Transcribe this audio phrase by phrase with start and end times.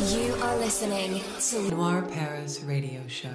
[0.00, 1.20] You are listening
[1.50, 3.28] to Noir Paris Radio Show.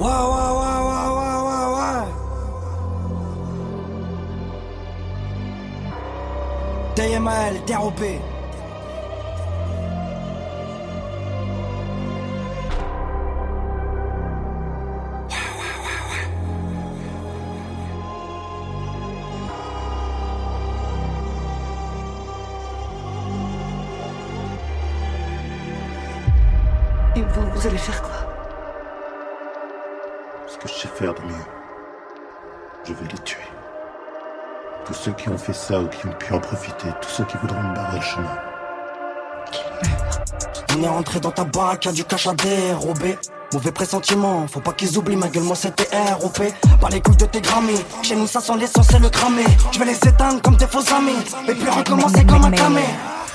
[0.00, 2.04] Ouais, ouais, ouais, ouais, ouais, ouais, ouais.
[6.96, 8.12] DML, dérobé.
[8.12, 8.33] Et vous,
[27.64, 28.10] vous allez faire quoi
[30.46, 31.34] Ce que je sais faire de mieux.
[32.84, 33.40] Je vais les tuer.
[34.84, 37.38] Tous ceux qui ont fait ça ou qui ont pu en profiter, tous ceux qui
[37.38, 38.36] voudront me barrer le chemin.
[40.76, 43.16] On est rentré dans ta banque, y'a du cash à dérober.
[43.54, 45.88] Mauvais pressentiment, faut pas qu'ils oublient ma gueule, moi c'était
[46.20, 46.42] ROP.
[46.80, 49.44] Pas les couilles de tes grammy, chez nous ça sent l'essentiel le cramé.
[49.72, 51.16] Je vais les éteindre comme tes faux amis,
[51.48, 52.84] et puis recommencer comme un camé.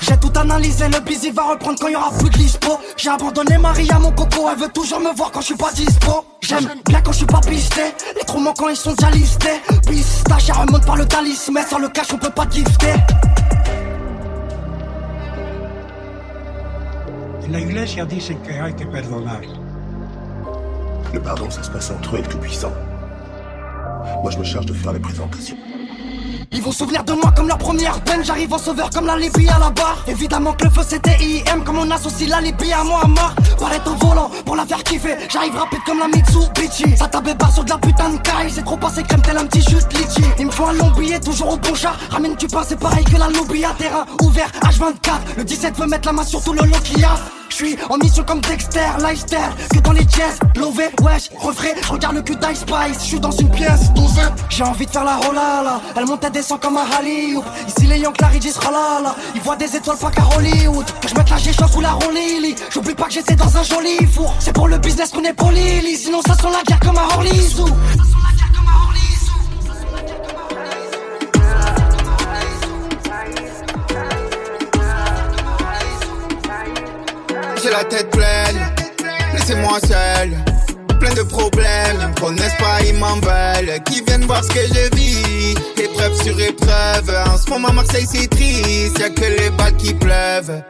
[0.00, 2.78] J'ai tout analysé, le busy va reprendre quand y aura plus de dispo.
[2.96, 5.72] J'ai abandonné Marie à mon coco, elle veut toujours me voir quand je suis pas
[5.72, 6.24] dispo.
[6.40, 7.82] J'aime bien quand je suis pas pisté,
[8.16, 9.60] les trous manquants ils sont déjà listés.
[9.86, 12.94] Pistache, elle remonte par le talisman, mais sans le cash on peut pas gifter.
[17.50, 19.40] La iglesia dice que hay que perdonar.
[21.12, 22.72] Le pardon, ça se passe entre eux et le Tout-Puissant.
[24.22, 25.56] Moi, je me charge de faire les présentations.
[26.52, 28.24] Ils vont souvenir de moi comme la première peine.
[28.24, 30.04] J'arrive en sauveur comme la Libye à la barre.
[30.08, 33.06] Évidemment que le feu c'était IM Comme on associe la Libye à mort
[33.58, 35.16] Paraît au volant pour la faire kiffer.
[35.28, 36.96] J'arrive rapide comme la Mitsubishi.
[36.96, 38.50] Ça tape barre sur de la putain de caille.
[38.50, 40.24] C'est trop passé crème tel un petit juste litchi.
[40.38, 43.04] Il me faut un long billet toujours au bon chat Ramène du pain c'est pareil
[43.04, 46.52] que la lobby à terrain ouvert H24 Le 17 veut mettre la main sur tout
[46.52, 47.14] le lot qu'il a
[47.88, 49.38] en mission comme Dexter, lifestyle,
[49.72, 53.30] que dans les jazz, lové, wesh, refrais, regarde le cul d'Ice Spice, je suis dans
[53.30, 56.86] une pièce, dosée, j'ai envie de faire la rolala, elle monte et descend comme un
[56.98, 61.14] Hollywood, ici les Young Claridis là ils voient des étoiles pas qu'à Hollywood, que je
[61.14, 64.52] mette la G-Chance ou la Rolili, j'oublie pas que j'étais dans un joli four, c'est
[64.52, 67.66] pour le business qu'on est pour Lily, sinon ça sent la guerre comme un Orlizou.
[77.70, 78.58] La tête pleine,
[79.32, 80.30] laissez-moi seul.
[80.98, 83.80] Plein de problèmes, connaissent pas, ils m'en veulent.
[83.84, 87.14] Qui viennent voir ce que je vis, épreuve sur épreuve.
[87.26, 90.62] En ce moment, Marseille c'est triste, y'a que les balles qui pleuvent.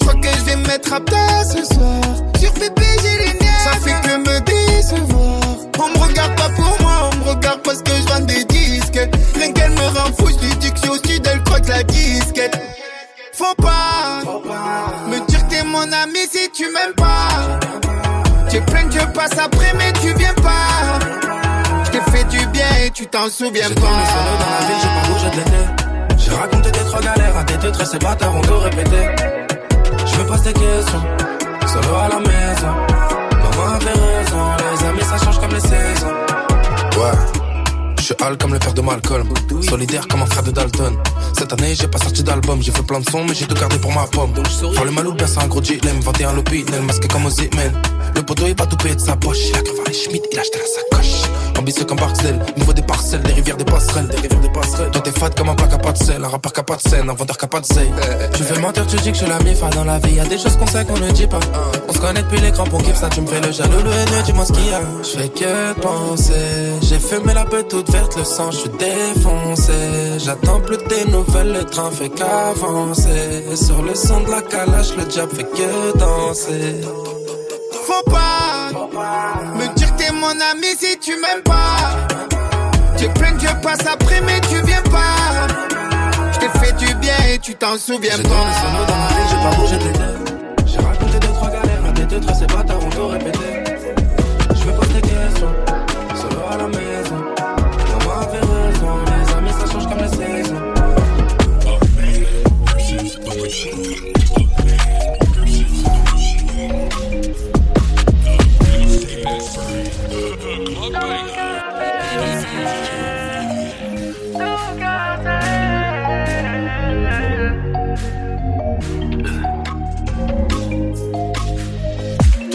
[0.00, 2.00] Je crois que je vais me mettre à plat ce soir.
[2.40, 5.40] Sur PP, les nerfs, ça fait que me décevoir.
[5.78, 9.00] On me regarde pas pour moi, on me regarde parce que je vends des disques.
[9.34, 11.60] Rien qu'elle me rend fou, je lui dis que je suis au sud, elle croit
[11.60, 12.58] que la disquette.
[13.32, 14.22] Faut pas,
[15.80, 17.58] mon ami si tu m'aimes pas.
[18.50, 20.98] Tu plein que je passe après, mais tu viens pas.
[21.84, 23.80] Je t'ai fait du bien et tu t'en souviens J'ai pas.
[24.12, 26.18] solo dans la ville, j'ai pas bougé de.
[26.18, 29.08] J'ai raconté tes trois galères à tes deux traits, ces bâtards ont tout répété.
[30.06, 31.02] Je me pose des questions,
[31.66, 32.74] solo à la maison.
[33.42, 36.14] Maman avait raison, les amis ça change comme les saisons.
[36.98, 37.39] Ouais.
[38.10, 39.28] Je suis Al comme le père de Malcolm,
[39.62, 40.96] solidaire comme un frère de Dalton.
[41.38, 43.78] Cette année j'ai pas sorti d'album, j'ai fait plein de sons mais j'ai tout gardé
[43.78, 44.34] pour ma pomme.
[44.34, 47.72] Faire le malou bien c'est un gros dilemme, 21 l'opinel, masqué comme aux men.
[48.16, 50.40] Le poteau est pas tout payé de sa poche, il a Varry Schmidt, il a
[50.40, 51.22] acheté la sacoche.
[51.58, 54.90] Ambitieux comme Barksdale, il faut des parcelles, des rivières, des passerelles, des rivières, des passerelles.
[54.90, 56.76] Toi t'es fat comme un qui a pas de sel, un rappeur qui a pas
[56.76, 57.92] de scène, un vendeur qui a pas de zeille.
[58.34, 60.24] Tu fais mentir, tu dis que je suis la mifa dans la vie, y a
[60.24, 61.40] des choses qu'on sait qu'on ne dit pas.
[61.88, 64.22] On se connaît depuis les crampons, kiffe ça, tu me fais le jaloux, le haineux,
[64.24, 64.80] dis-moi ce qu'il y a.
[65.02, 66.32] Je fais que penser,
[66.82, 69.72] j'ai fumé la peur toute verte, le sang, je suis défoncé.
[70.18, 73.44] J'attends plus tes nouvelles, le train fait qu'avancer.
[73.54, 76.80] Sur le son de la calage, le diable fait que danser.
[77.86, 78.70] Faut pas
[79.76, 79.79] que
[80.10, 82.06] t'es mon ami si tu m'aimes pas.
[82.96, 85.46] Tu plein que je passe après, mais tu viens pas.
[86.32, 89.08] Je t'ai fait du bien et tu t'en souviens J'ai tourné solo dans pas.
[89.08, 90.66] ville, j'ai pas bougé de l'été.
[90.66, 93.38] J'ai raconté deux, trois galères tes deux traits, ces bâtards ont tout répété.
[94.54, 95.54] Je me pose des questions,
[96.14, 97.16] solo à la maison.
[97.90, 100.70] Maman avait raison, les amis ça change comme les saisons.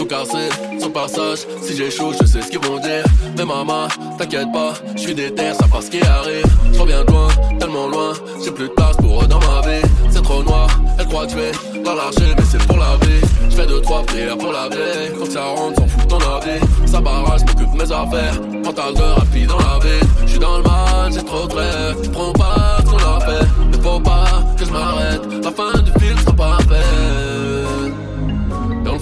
[0.08, 0.48] Cassé,
[0.80, 3.02] son passage, si j'échoue, je sais ce qu'ils vont dire.
[3.36, 3.88] Mais maman,
[4.18, 6.44] t'inquiète pas, je suis déter, ça passe ce qui arrive.
[6.72, 8.12] Je de loin, tellement loin,
[8.44, 9.82] j'ai plus de place pour eux dans ma vie.
[10.10, 10.68] C'est trop noir,
[10.98, 13.20] elle croit je vais dans l'archer, mais c'est pour la vie.
[13.50, 15.12] J'fais deux, trois prières pour la vie.
[15.18, 16.60] Quand ça rentre, s'en fout ton avis.
[16.86, 18.40] Ça barrage, m'occupe mes affaires.
[18.64, 20.08] Mental de rapide dans la ville.
[20.26, 21.96] J'suis dans le mal, c'est trop clair.
[22.12, 23.46] Prends pas ce qu'on a fait.
[23.72, 24.26] Mais faut pas
[24.56, 25.22] que je m'arrête.
[25.42, 26.58] La fin du film sera pas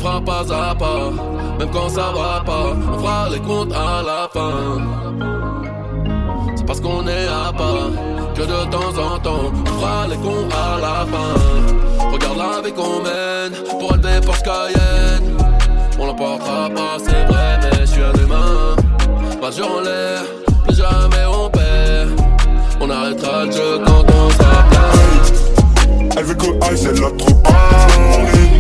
[0.05, 1.11] fera pas à pas.
[1.59, 4.83] Même quand ça va pas, on fera les comptes à la fin.
[6.57, 7.91] C'est parce qu'on est à part
[8.35, 12.11] que de temps en temps, on fera les cons à la fin.
[12.13, 15.39] Regarde la vie qu'on mène pour élever Porsche Cayenne.
[15.99, 18.77] On l'emportera pas, c'est vrai, mais je suis un humain.
[19.41, 20.23] Majeur en l'air,
[20.67, 22.11] plus jamais on perd.
[22.81, 26.15] On arrêtera le jeu quand on s'appelle.
[26.17, 28.54] Elle veut que Ice, elle a trop parlé.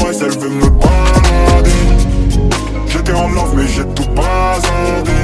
[0.00, 1.70] Prices, elle veut me balader.
[2.86, 5.20] J'étais en love, mais j'ai tout bazardé.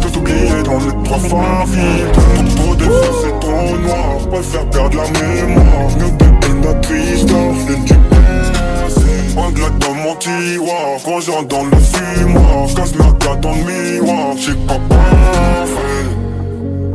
[0.00, 2.06] Tout oublié dans les trois favilles.
[2.12, 4.18] Trop, trop de feu, c'est trop noir.
[4.30, 5.88] Préfère perdre la mémoire.
[5.98, 9.36] Nous bébé, notre histoire, c'est du passé.
[9.36, 10.98] Anglais dans mon tiroir.
[11.20, 14.36] J'entre dans le fumoir, casse ma carte dans le miroir.
[14.36, 16.06] J'ai pas parfait.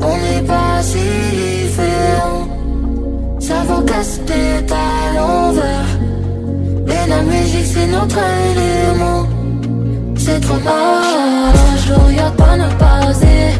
[0.01, 0.99] On n'est pas si
[1.63, 2.47] différents.
[3.39, 5.96] Cerveau casse tête à l'envers.
[7.07, 9.27] La musique c'est notre élément.
[10.17, 11.53] C'est trop mal.
[11.87, 13.53] Je regarde pas ne pas oser.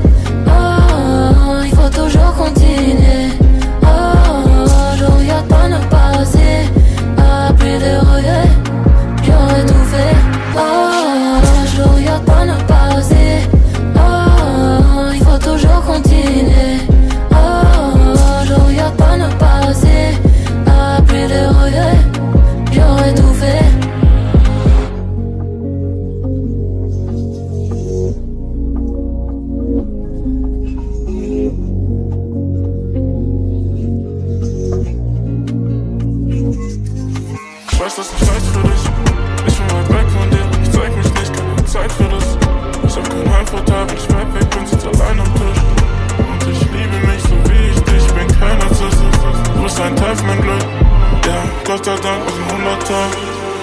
[0.48, 3.30] Ah, il faut toujours continuer.
[3.84, 4.44] Ah,
[4.98, 6.70] je regarde pas ne pas oser.
[7.18, 8.52] Ah, plus de regrets.
[9.24, 10.16] J'aurais tout fait.
[10.58, 11.42] Ah,
[11.74, 12.57] je regarde pas ne
[50.18, 50.68] bist ein Teil von meinem Glück.
[51.26, 53.10] Ja, Gott sei Dank aus dem Hundertteil.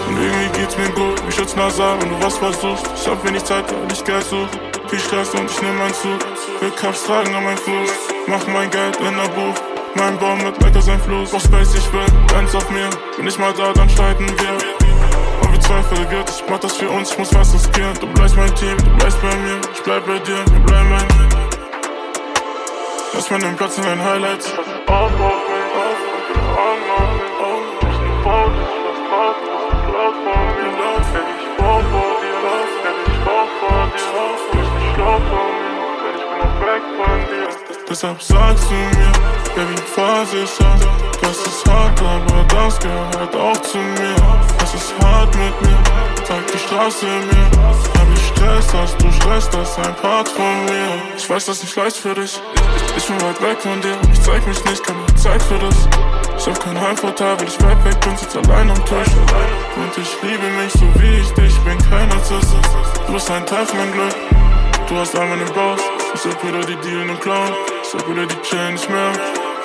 [0.09, 2.87] Und irgendwie geht's mir gut, mich schützt Nasal, wenn du was versuchst.
[2.95, 4.49] Ich hab wenig Zeit, weil ich Geld such.
[4.89, 6.21] Viel Stress und ich nehm meinen Zug.
[6.61, 7.91] Will Cups tragen an meinem Fuß.
[8.27, 9.55] Mach mein Geld in der Buch.
[9.95, 11.33] Mein Baum mit lecker sein Fluss.
[11.33, 12.91] Auf Space, ich will, ganz auf mir.
[13.17, 14.53] Bin ich mal da, dann streiten wir.
[15.41, 17.95] Und wie Zweifel gibt, ich mach das für uns, ich muss was riskieren.
[18.01, 19.61] Du bleibst mein Team, du bleibst bei mir.
[19.73, 21.09] Ich bleib bei dir, wir bleiben.
[23.15, 24.53] Lass mir den Platz in deinen Highlights.
[24.87, 25.34] Auf, auf
[34.15, 34.95] vor dir.
[34.97, 37.49] Du mir, denn ich bin noch weg von dir.
[37.89, 39.13] Deshalb sagst du mir,
[39.55, 40.77] Baby, fahr sicher.
[41.23, 44.17] Das ist hart, aber das gehört auch zu mir.
[44.63, 45.79] Es ist hart mit mir,
[46.25, 47.51] zeig die Straße mir.
[47.97, 51.03] Hab ich Stress, hast du Stress, das ist ein Part von mir.
[51.17, 52.41] Ich weiß, das ist nicht leicht für dich.
[52.97, 55.89] Ich bin weit weg von dir, ich zeig mich nicht, keine Zeit für das.
[56.47, 59.15] Ich hab kein Heimvorteil, weil ich weit weg bin, sitz allein am Tisch.
[59.77, 62.55] Und ich liebe mich so wie ich dich, bin kein Narzisst.
[63.07, 64.15] Du bist ein Teil von meinem Glück.
[64.87, 65.81] Du hast einmal den Boss,
[66.15, 67.51] ich hab Brüder, die dealen und klauen.
[67.83, 69.13] Ich hab Brüder, die chillen nicht mehr.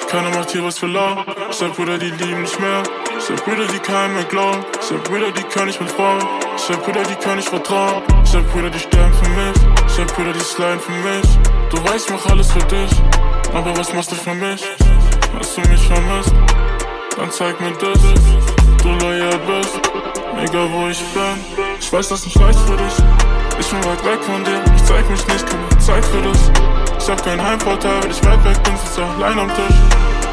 [0.07, 1.21] Keiner macht hier was für lau.
[1.51, 2.83] Ich hab Brüder, die lieben nicht mehr.
[3.17, 4.63] Ich hab Brüder, die keinem mehr glauben.
[4.81, 6.23] Ich hab Brüder, die kann ich mit Frauen.
[6.55, 8.03] Ich hab Brüder, die kann ich vertrauen.
[8.23, 9.55] Ich hab Brüder, die sterben für mich.
[9.85, 11.27] Ich hab Brüder, die sliden für mich.
[11.71, 12.91] Du weißt, ich mach alles für dich.
[13.53, 14.63] Aber was machst du für mich?
[15.37, 16.33] Hast du mich vermisst?
[17.17, 17.99] Dann zeig mir das.
[18.81, 19.79] Du loyal bist.
[20.41, 21.65] Egal wo ich bin.
[21.79, 22.93] Ich weiß, das nicht leicht für dich.
[23.59, 24.61] Ich bin weit weg von dir.
[24.75, 26.51] Ich zeig mich nicht, keine Zeit für das.
[26.99, 29.77] Ich hab keinen Heimvorteil, weil ich weit weg bin, sitz allein am Tisch.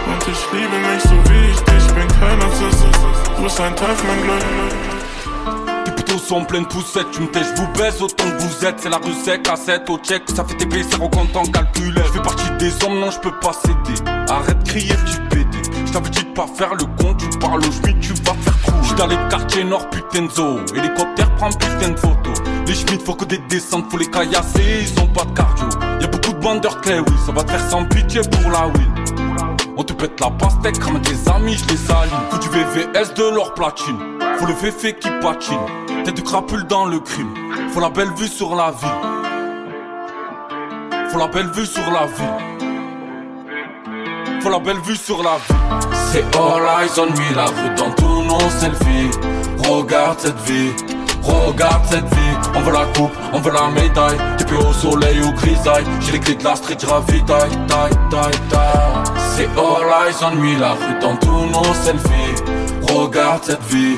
[0.07, 2.85] Und ich liebe mich so wie ich dich, bin kein Narzisst.
[3.37, 4.96] Du bist ein Teil von meinem Glück.
[6.07, 8.81] Putains sont en pleine poussette, tu me tais, je vous baisse autant que vous êtes.
[8.81, 12.01] C'est la recette, cassette, au check, ça fait tes blessures au compte en calculé.
[12.07, 14.01] Je fais partie des hommes, non, je peux pas céder.
[14.29, 15.59] Arrête de crier, tu pédé.
[15.85, 18.59] Je t'avais dit de pas faire le con, tu parles au schmitt, tu vas faire
[18.63, 18.75] trou.
[18.83, 20.61] J'suis dans les quartiers nord, putain de zoo.
[20.75, 22.39] Hélicoptère prend putain de photos.
[22.67, 25.67] Les schmitt, faut que des descentes, faut les caillasser, ils ont pas de cardio.
[26.01, 28.95] Y'a beaucoup de bandeurs clés, oui, ça va te faire sans pitié pour la win.
[29.77, 32.13] On te pète la pastèque, ramène tes amis, je les saline.
[32.31, 33.99] Faut du VVS de l'or platine.
[34.39, 35.59] Faut le féfé qui patine.
[36.07, 37.35] Tête de crapule dans le crime.
[37.73, 38.89] Faut la belle vue sur la ville.
[41.11, 42.61] Faut la belle vue sur la ville.
[44.41, 45.57] Faut la belle vue sur la ville.
[46.13, 49.11] C'est all eyes on me, la rue dans tous nos selfies.
[49.69, 50.71] Regarde cette vie.
[51.25, 55.33] Regarde cette vie, on veut la coupe, on veut la médaille TP au soleil ou
[55.33, 60.37] grisaille J'ai les clés de la street, ravitaille Taille, taille, taille C'est all eyes on
[60.37, 63.97] me, la rue dans tous nos selfies Regarde cette vie,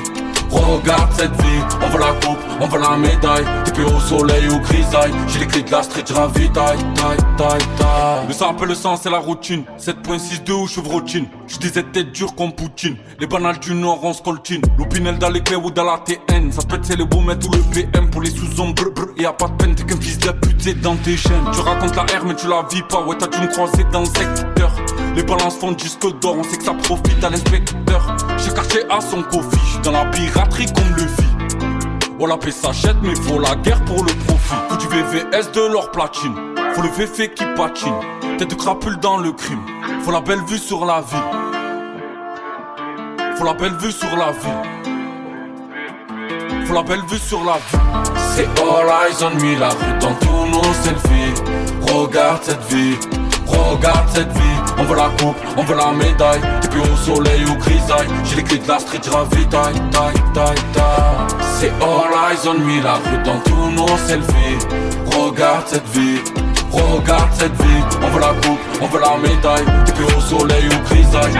[0.57, 3.45] regarde cette vie On veut la coupe, on veut la médaille.
[3.73, 8.25] T'es au soleil ou grisaille J'ai les clés de la street, j'ravitaille taille, taille, taille.
[8.27, 9.63] Mais ça un peu le sens, c'est la routine.
[9.77, 12.97] 7.62 ou chevrotine Je disais tête dure comme Poutine.
[13.19, 16.61] Les banales du Nord on scoltine L'opinel dans les clés ou dans la TN Ça
[16.67, 19.75] pète c'est le beau ou le PM Pour les sous-ombres, brr, y'a pas de peine.
[19.75, 21.49] T'es qu'un fils de pute, dans tes chaînes.
[21.53, 23.01] Tu racontes la R mais tu la vis pas.
[23.05, 24.71] Ouais t'as dû me croiser dans le secteur
[25.15, 28.15] les balances font disque d'or, on sait que ça profite à l'inspecteur.
[28.37, 31.29] J'ai quartier à son coffee, j'suis dans la piraterie comme le fit.
[32.17, 34.55] Voilà, paix s'achète, mais faut la guerre pour le profit.
[34.69, 36.35] Faut du VVS de l'or platine,
[36.73, 37.93] faut le VF qui patine.
[38.37, 39.61] Tête de crapule dans le crime,
[40.03, 41.19] faut la belle vue sur la ville.
[43.37, 45.05] Faut la belle vue sur la ville.
[46.65, 47.79] Faut la belle vue sur la ville.
[48.35, 51.41] C'est all eyes on me, la rue dans tous nos selfies.
[51.93, 52.97] Regarde cette vie.
[53.49, 56.41] Regarde cette vie, on veut la coupe, on veut la médaille.
[56.63, 60.63] Et puis au soleil ou grisaille J'ai les clés de la street, j'ravitaille, taille, taille,
[60.73, 64.59] taille C'est all eyes on me, la rue dans tous nos selfies.
[65.17, 66.19] Regarde cette vie,
[66.71, 67.83] regarde cette vie.
[68.01, 69.65] On veut la coupe, on veut la médaille.
[69.87, 70.98] Et puis au soleil ou grisaille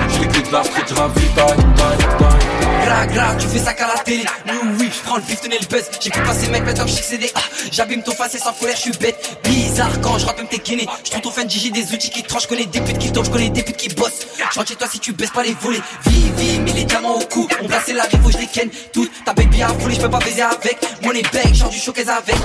[0.09, 2.49] J'ai les clés de la street, j'ravitaille, taille, taille
[2.85, 4.25] Gra gra, tu fais ça qu'à la télé.
[4.47, 5.83] Oui, oui, je prends le bif, tenez le buzz.
[5.99, 7.39] J'écoute pas ces mecs, maintenant que je des ah.
[7.71, 9.39] J'abîme ton face et sans colère, je suis bête.
[9.43, 10.87] Bizarre quand je même tes guinées.
[11.03, 12.43] Je trouve ton fan j'ai des outils qui tranchent.
[12.43, 14.27] Je connais des putes qui tombent, je connais des putes qui bossent.
[14.37, 15.81] Je chez toi si tu baisses pas les volets.
[16.07, 17.47] Vie, vie, mais les diamants au cou.
[17.61, 18.69] On placé la rive, je les ken.
[18.93, 20.77] Toutes ta baby a foulé, je peux pas baiser avec.
[21.03, 22.35] Mon bec, genre du showcase avec.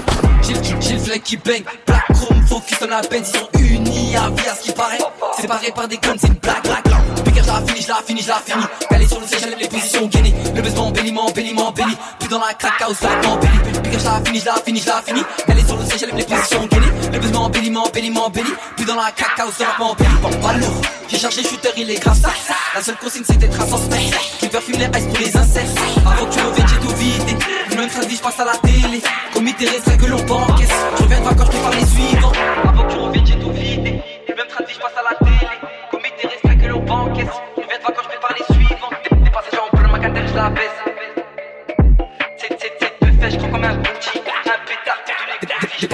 [0.43, 1.65] J'ai le flag qui bang.
[1.87, 3.33] Black chrome, focus on la benz.
[3.33, 4.99] Ils sont unis à vie à ce qui paraît.
[5.41, 7.04] Séparés par des guns, c'est une blague, blague.
[7.35, 8.65] Piquer, je la finis, je la finis, je la finis.
[8.89, 10.35] Calé sur le siège, j'aime les positions gainées.
[10.55, 11.97] Le besoin béni, m'embellit, m'embellit.
[12.21, 13.59] Puis dans la crack house, ça m'embellit.
[13.83, 15.25] Piquer, je la finis, je la finis, je la finis.
[15.45, 16.93] Calé sur le siège, j'aime les positions gainées.
[17.13, 18.55] Le besoin m'embellit, m'embellit, m'embellit.
[18.77, 20.17] Puis dans la crack house, ça m'embellit.
[20.23, 20.81] Bon, pas lourd.
[21.09, 22.31] J'ai cherché shooter, il est grave ça.
[22.75, 24.17] La seule consigne, c'est d'être un suspect.
[24.39, 25.79] Qui perfume les ice pour les insectes.
[26.07, 27.37] Avant que tu me j'ai tout vidé.
[27.77, 29.03] Même ça dit, je passe à la télé.
[29.33, 30.69] Comité restreint que l'on bancaisse.
[30.99, 32.33] Je reviens de quand je parle les suivants.
[32.65, 33.91] Avant que tu reviennes, j'ai tout vidé.
[33.91, 35.64] Même ça dit, je passe à la télé.
[36.87, 38.91] Je reviens de quand je parle les suivants.
[39.23, 40.81] Des passagers en bleu, ma cantère, je la baisse.
[42.37, 43.74] C'est, c'est, deux je crois comme un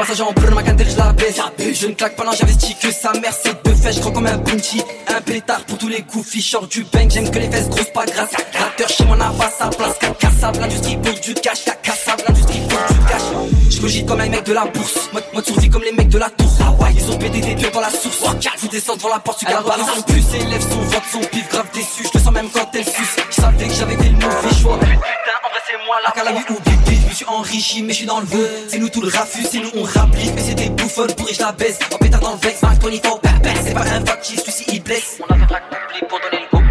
[0.00, 1.40] des passages en bleu, ma cantère, je la baisse.
[1.75, 4.26] Je ne claque pas, non, j'investis que sa mère, c'est deux fesses, je crois comme
[4.26, 4.83] un bounty.
[5.09, 8.07] Un pétard pour tous les goofy, short du bang, j'aime que les fesses grosses, pas
[8.07, 8.30] grasses.
[8.59, 12.97] Rateur chez moi n'a pas sa place, cassable, l'industrie pour du cash, cassable, l'industrie pour
[12.97, 13.23] du cash.
[13.71, 16.19] Je cogite comme un mec de la bourse, mode, mode survie comme les mecs de
[16.19, 16.50] la tour.
[16.61, 18.19] Ah ouais, ils ont pété des dieux dans la source.
[18.59, 21.66] Vous descends devant la porte, tu gardes Son plus élève son ventre, son pif grave
[21.73, 22.04] déçu.
[22.04, 23.16] Je le sens même quand elle suce.
[23.30, 24.78] Je savais que j'avais fait le mauvais choix.
[24.78, 26.12] Putain, en vrai, c'est moi là.
[26.25, 28.49] La vie ou bébé, je me suis enrichi, mais je suis dans le vœu.
[28.69, 31.53] C'est nous tout le rafus, c'est nous on Mais c'est des bouffonnes pourries, je la
[31.53, 31.79] baisse.
[31.93, 33.21] En pétard dans le vex, Max 24,
[33.65, 35.21] c'est pas un factice, celui-ci il blesse.
[35.21, 36.63] On a fait track public pour donner le go.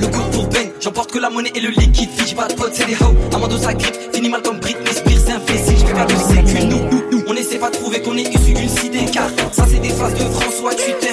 [0.00, 2.10] Le, coup pour bang, j'emporte que la monnaie et le liquide.
[2.26, 3.14] J'ai pas de potes, c'est des hoes.
[3.34, 5.78] Amando sa grippe, fini mal comme Britney Spears, c'est imbécile.
[5.78, 7.24] J'fais pas de sécu, nous, nous, nous.
[7.28, 10.14] On essaie pas de trouver qu'on est issu d'une cité, car ça c'est des phrases
[10.14, 11.12] de François Twitter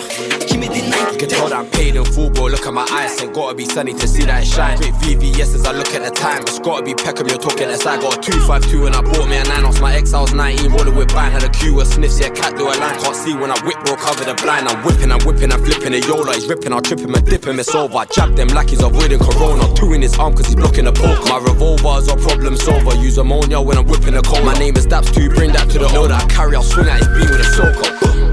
[1.54, 2.46] I'm paid in full, bro.
[2.48, 4.78] Look at my eyes, ain't gotta be sunny to see that shine.
[4.78, 6.42] Quick VVS as I look at the time.
[6.44, 9.38] It's gotta be Peckham, you're talking as I got a 252 and I bought me
[9.38, 9.80] a 9 ounce.
[9.80, 11.32] My ex, I was 19, rolling with bang.
[11.32, 13.00] Had a Q, a sniff, yeah, cat do a line.
[13.00, 14.68] Can't see when I whip, bro, cover the blind.
[14.68, 15.92] I'm whipping, I'm whipping, I'm flipping.
[15.92, 17.98] The Yola, he's ripping, I'll trip him and dip him, it's over.
[17.98, 19.74] I Jab them like he's avoiding Corona.
[19.76, 21.24] Two in his arm, cause he's blocking the poke.
[21.30, 22.96] My revolver's a problem solver.
[22.98, 24.44] Use ammonia when I'm whipping the cold.
[24.44, 26.14] My name is Daps 2, bring that to the order.
[26.14, 28.27] I carry, I'll swing at his beam with a soaker.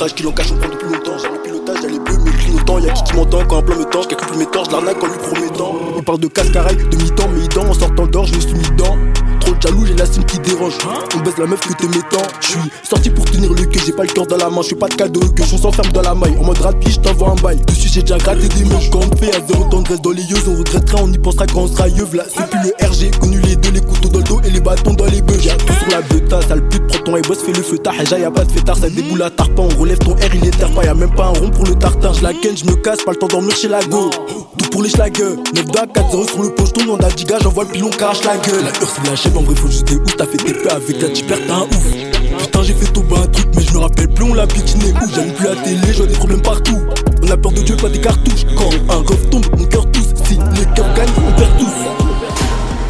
[0.00, 1.18] Âge qui l'en cache, on prend depuis longtemps.
[1.18, 2.78] J'ai le pilotage, j'ai les bleus, mais clignotant.
[2.78, 5.02] Y'a qui qui m'entend quand un plan me tord, je plus mes torts, je l'arnaque
[5.02, 5.74] en lui promettant.
[5.96, 8.70] Il parle de cascaraille, de mi-temps, mais dents en sortant d'or, je me suis mis
[8.70, 8.96] dedans.
[9.60, 10.78] Jaloux, j'ai la cime qui dérange.
[11.16, 12.22] On baisse la meuf que t'es mettant.
[12.40, 14.74] Je suis sorti pour tenir le queue, j'ai pas le cœur dans la main, je
[14.74, 16.36] pas de cadeau que je s'enferme dans la maille.
[16.40, 17.58] En mode rapide, je t'envoie un bail.
[17.66, 18.90] Dessus, j'ai déjà gratté des meufs.
[18.90, 21.62] Quand on fait à zéro tendresse dans les yeux, on regrettera, on y pensera quand
[21.62, 22.06] on sera yeux.
[22.12, 24.60] Là, c'est plus le RG, connu les deux, les couteaux dans le dos et les
[24.60, 25.40] bâtons dans les bœufs.
[25.40, 27.94] J'ai tout sur la beta, sale pute, prends ton boss, fais le feu tard.
[27.98, 29.64] Déjà, y'a pas de fêtard, ça déboule à tarpin.
[29.64, 31.74] On relève ton R, il est terre pas, y'a même pas un rond pour le
[31.74, 32.12] tartin.
[32.12, 34.10] Je la ken, je me casse, pas le temps dormir chez la go.
[34.70, 35.36] Pour les schlagueux.
[35.54, 38.24] 9 2 4 0 sur le pocheton, on a 10 gars, j'envoie le pilon, crache
[38.24, 38.62] la gueule.
[38.62, 40.16] La heure, c'est la chèvre, en vrai, faut juste des ouf.
[40.16, 41.86] T'as fait tes peu avec la tipère, t'as un ouf.
[42.38, 45.14] Putain, j'ai fait bas un truc, mais je me rappelle plus, on l'a piquiné où?
[45.14, 46.78] J'aime plus la télé, j'ai des problèmes partout.
[47.22, 48.44] On a peur de Dieu, pas des cartouches.
[48.56, 50.14] Quand un ref tombe, mon cœur tousse.
[50.24, 51.74] Si les cœurs gagnent, on perd tous.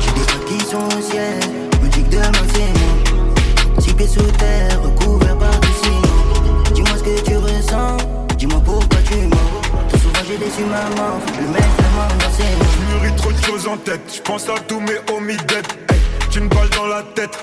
[0.00, 1.38] J'ai des trucs qui sont au ciel,
[1.82, 3.80] me dit que demain c'est moi.
[3.80, 5.36] Six pieds sous terre, recouvert
[10.38, 10.62] que je
[10.96, 11.18] dans
[12.94, 15.66] mûris trop de choses en tête, je pense à tous mes homies dead.
[15.90, 15.98] Hey,
[16.30, 17.36] j'ai une balle dans la tête,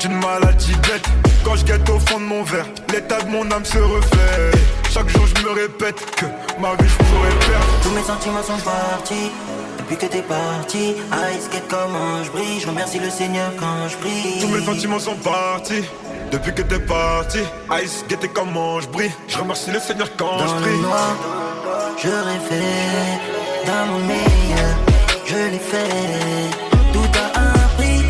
[0.00, 1.04] j'ai une maladie bête.
[1.44, 4.58] Quand je guette au fond de mon verre, l'état de mon âme se refait.
[4.90, 6.26] Chaque jour je me répète que
[6.60, 7.66] ma vie je pourrais perdre.
[7.82, 9.30] Tous mes sentiments sont partis.
[9.78, 10.96] Depuis que t'es parti,
[11.34, 12.60] Ice skate comment je brille.
[12.60, 14.40] Je remercie le Seigneur quand je prie.
[14.40, 15.84] Tous mes sentiments sont partis.
[16.32, 17.40] Depuis que t'es parti,
[17.82, 19.12] Ice, guette comment je brille.
[19.28, 21.33] Je remercie le Seigneur quand je prie.
[21.98, 22.08] Je
[22.48, 24.74] fait dans mon meilleur.
[25.26, 26.50] Je l'ai fait.
[26.92, 28.02] Tout a un prix,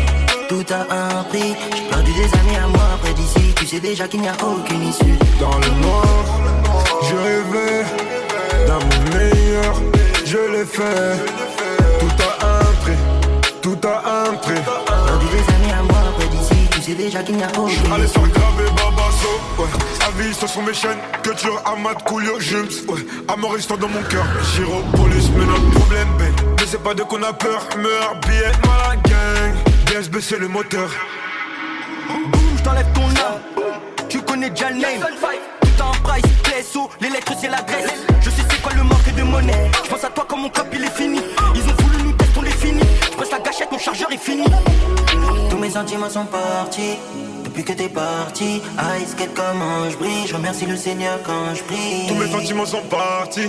[0.49, 1.55] tout a un prix.
[1.75, 3.53] J'ai perdu des années à moi près d'ici.
[3.55, 5.17] Tu sais déjà qu'il n'y a aucune issue.
[5.39, 6.25] Dans le noir,
[7.03, 7.85] je rêvais
[8.67, 9.73] d'un monde meilleur.
[10.25, 11.15] Je l'ai fait.
[11.99, 12.99] Tout a un prix,
[13.61, 14.61] tout a un prix.
[14.85, 15.64] Perdu des années
[16.85, 18.13] sais déjà qu'il n'y a aucune Allez issue.
[18.13, 19.67] sur gravé Babasso, ouais.
[20.07, 23.05] Avis sur son mes chaînes, que tu Ahmad Coolio, Jums, ouais.
[23.27, 24.25] Amour histoire dans mon cœur.
[24.53, 26.31] Giro, police, mais notre problème, ben.
[26.59, 29.53] Mais c'est pas de qu'on a peur, meurt, billet, mal à gang.
[29.87, 30.89] BSB, c'est le moteur.
[32.07, 33.41] Boum, je t'enlève ton âme.
[34.07, 35.01] Tu connais déjà le name.
[35.77, 37.91] Un price, PSO, les lettres c'est l'adresse.
[38.21, 39.71] Je sais c'est quoi le manque de monnaie.
[39.83, 41.19] Je pense à toi comme mon cap il est fini.
[41.53, 41.84] Ils ont
[43.15, 44.43] Je presse la gâchette, mon chargeur est fini.
[45.49, 46.97] Tous mes sentiments sont partis.
[47.45, 48.61] Depuis que t'es parti,
[49.01, 50.27] Ice skate comment je brille.
[50.27, 52.07] Je remercie le Seigneur quand je prie.
[52.09, 53.47] Tous mes sentiments sont partis.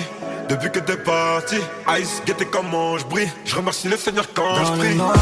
[0.49, 1.56] Depuis que t'es parti,
[1.99, 3.28] Ice, guette comment je brille.
[3.44, 4.94] Je remercie le Seigneur quand Dans je le prie.
[4.94, 5.16] noir,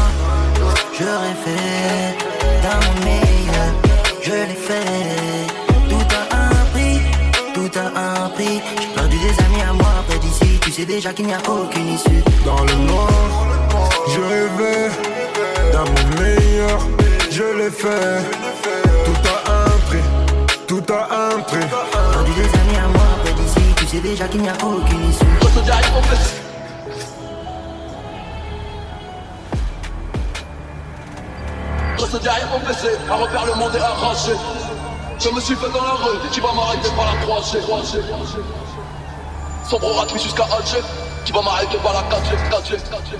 [0.93, 2.15] je fait
[2.61, 3.73] dans mon meilleur.
[4.21, 5.64] Je l'ai fait.
[10.85, 12.23] sais déjà qu'il n'y a aucune issue.
[12.45, 13.09] Dans le noir,
[14.07, 14.89] je rêvais
[15.71, 15.85] d'un
[16.21, 16.79] meilleur,
[17.31, 18.21] je l'ai fait.
[19.05, 20.05] Tout à un prix,
[20.67, 21.67] tout a un prix.
[22.13, 25.25] Tandis des amis à moi, près d'ici, tu sais déjà qu'il n'y a aucune issue.
[32.11, 34.31] ce derrière mon le monde est arraché.
[35.17, 37.57] Je me suis fait dans la rue, Tu vas m'arrêter par la 3G.
[39.69, 40.83] Sombrera jusqu'à Alger.
[41.25, 43.17] Tu vas m'arrêter par la 4G, 4G, 4G, 4G.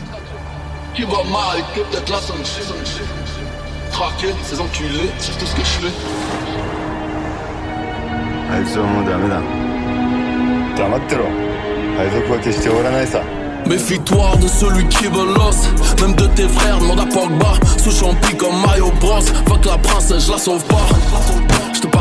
[0.93, 3.91] Tu vas m'arrêter peut-être la 5G, 5G.
[3.91, 5.93] Traquer ces enculés sur tout ce que je fais.
[8.47, 9.41] あいつはもうダメだ
[10.77, 11.25] 黙ってろ
[11.97, 13.21] 配属は決して終わらないさ
[13.65, 15.67] Méfie-toi de celui qui veloce
[15.99, 19.77] Même de tes frères, demande à Pogba Sous champi comme Mario Bros Va que la
[19.79, 20.85] princesse, je la sauve pas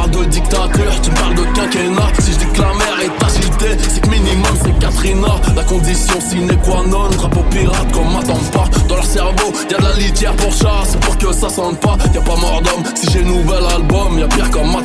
[0.05, 2.13] de dictature, tu me parles de quinquennat.
[2.21, 5.41] Si je dis que la mer est agitée C'est que minimum c'est Katrina.
[5.57, 9.83] La condition sine qua non Drapeau pirate qu'on m'attend pas Dans leur cerveau, y'a de
[9.83, 13.11] la litière pour chat C'est pour que ça sente pas, y'a pas mort d'homme Si
[13.11, 14.77] j'ai nouvel album, y'a pire comme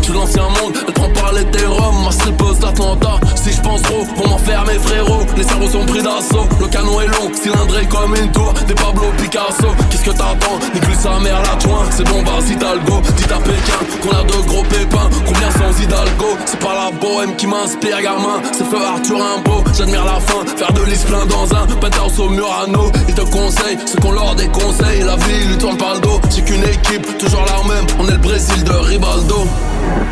[0.00, 3.20] Je suis l'ancien monde, elle prend pas les terrums Ma strippeuse d'Atlanta.
[3.36, 7.08] Si je pense trop, vont m'enfermer frérot Les cerveaux sont pris d'assaut, le canon est
[7.08, 11.58] long Cylindré comme une tour, des Pablo Picasso Qu'est-ce que t'attends, nique sa mère la
[11.90, 14.63] C'est bon vas-y Hidalgo, dis à Pékin Qu'on a de gros
[15.26, 18.40] combien sans Hidalgo C'est pas la bohème qui m'inspire gamin.
[18.52, 20.44] C'est feu Arthur Rimbaud, j'admire la fin.
[20.56, 22.90] Faire de l'is plein dans un penthouse au Murano.
[23.08, 25.02] Ils te conseillent ce qu'on leur déconseille.
[25.04, 28.12] La vie lui tourne pas le dos, j'ai qu'une équipe Toujours la même, on est
[28.12, 29.46] le Brésil de Ribaldo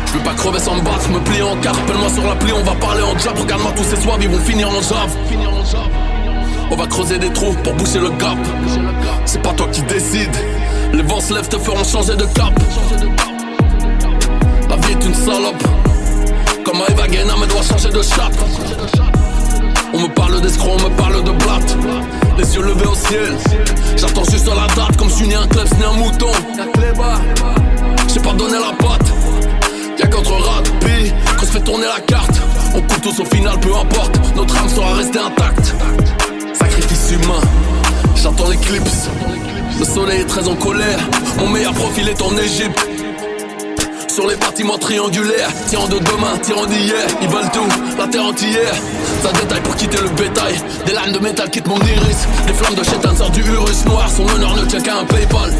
[0.05, 2.73] je veux pas crever sans battre, me plier en quart Appelle-moi sur l'appli, on va
[2.75, 3.37] parler en jab.
[3.37, 5.09] Regarde-moi tous ces soirs, ils vont finir en jab.
[6.69, 8.37] On va creuser des trous pour boucher le gap.
[9.25, 10.35] C'est pas toi qui décide
[10.93, 12.53] Les vents se lèvent, te feront changer de cap.
[12.89, 13.42] La
[14.93, 15.63] est une salope.
[16.63, 18.33] Comme Guéna, mais doit changer de chape
[19.93, 21.77] On me parle d'escroc, on me parle de blatte
[22.37, 23.35] Les yeux levés au ciel.
[23.97, 26.31] J'attends juste la date Comme je ni un klebs ni un mouton.
[28.13, 29.11] J'ai pas donné la patte.
[29.99, 32.39] Y'a qu'entre rugby qu'on se fait tourner la carte.
[32.75, 34.19] On coupe tous au final, peu importe.
[34.35, 35.73] Notre âme sera restée intacte.
[36.53, 37.41] Sacrifice humain.
[38.15, 39.09] J'attends l'éclipse.
[39.79, 40.99] Le soleil est très en colère.
[41.39, 42.92] Mon meilleur profil est en Égypte
[44.13, 48.75] sur les bâtiments triangulaires, tirant de demain, tirant d'hier, ils veulent tout, la terre entière.
[49.23, 50.53] Ça détaille pour quitter le bétail.
[50.85, 52.27] Des lames de métal quittent mon iris.
[52.45, 54.07] Des flammes de chétan sortent du Urus noir.
[54.15, 55.51] Son honneur ne tient qu'à un PayPal.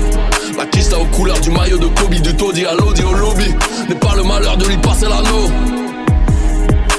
[0.55, 3.55] La kista aux couleurs du maillot de Kobe, du taudis à l'audi au lobby.
[3.89, 5.49] N'est pas le malheur de lui passer l'anneau.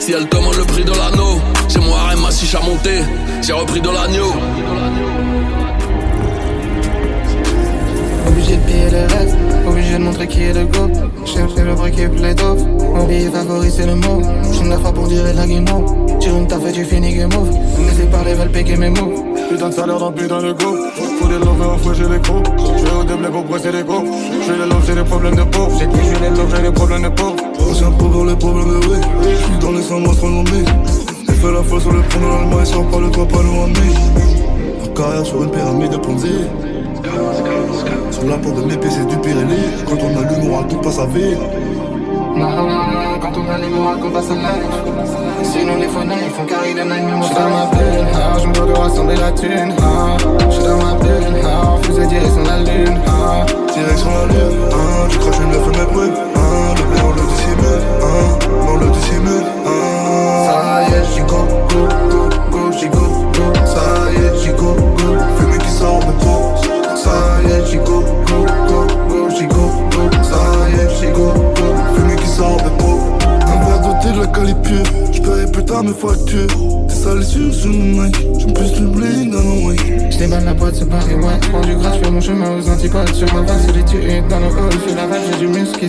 [0.00, 3.00] Si elle demande le prix de l'anneau, j'ai mon harem ma chiche à monter.
[3.42, 4.32] J'ai repris de l'agneau.
[8.26, 9.36] Obligé de payer le reste,
[9.94, 10.90] obligé de montrer qui est le go.
[11.24, 12.66] Chercher le vrai qui est d'offres.
[12.94, 14.22] Mon billet favori c'est le mot.
[14.52, 16.18] J'me la frappe pour dire de la guimauve.
[16.18, 17.48] Tire une taffe et tu finis game off.
[17.78, 19.12] Laissez parler, veulent péquer mes mots.
[19.48, 20.76] Putain de salaire dans putain de go
[21.20, 23.82] Faut des lovers, en fouet, j'ai les crocs Je vais au déblai pour presser les
[23.82, 24.02] go
[24.40, 26.72] Je les love, j'ai des problèmes de pauvres J'ai dit je les love, j'ai des
[26.72, 27.36] problèmes de pauvres
[27.70, 30.64] Ancien pour les problèmes de oui Je suis dans les 100 monstres zombies
[31.44, 34.88] fait la folle sur le pont de l'Allemagne, sans pas le toit, pas loin de
[34.96, 36.28] carrière sur une pyramide de Ponzi.
[38.10, 39.68] Sur la peau de mes c'est du Pyrénées.
[39.86, 41.36] Quand on a l'humour, on tout pas sa vie.
[43.20, 44.76] Quand on a les mots, raconte pas sa life.
[45.42, 48.06] Sinon, les ils font carry de night, mais moi, dans ma bulle.
[48.14, 49.74] Ah, je me dois de rassembler la thune.
[49.78, 51.42] Ah, dans ma bulle.
[51.44, 51.76] Ah,
[52.08, 52.98] direction la lune.
[53.06, 54.10] Ah, direction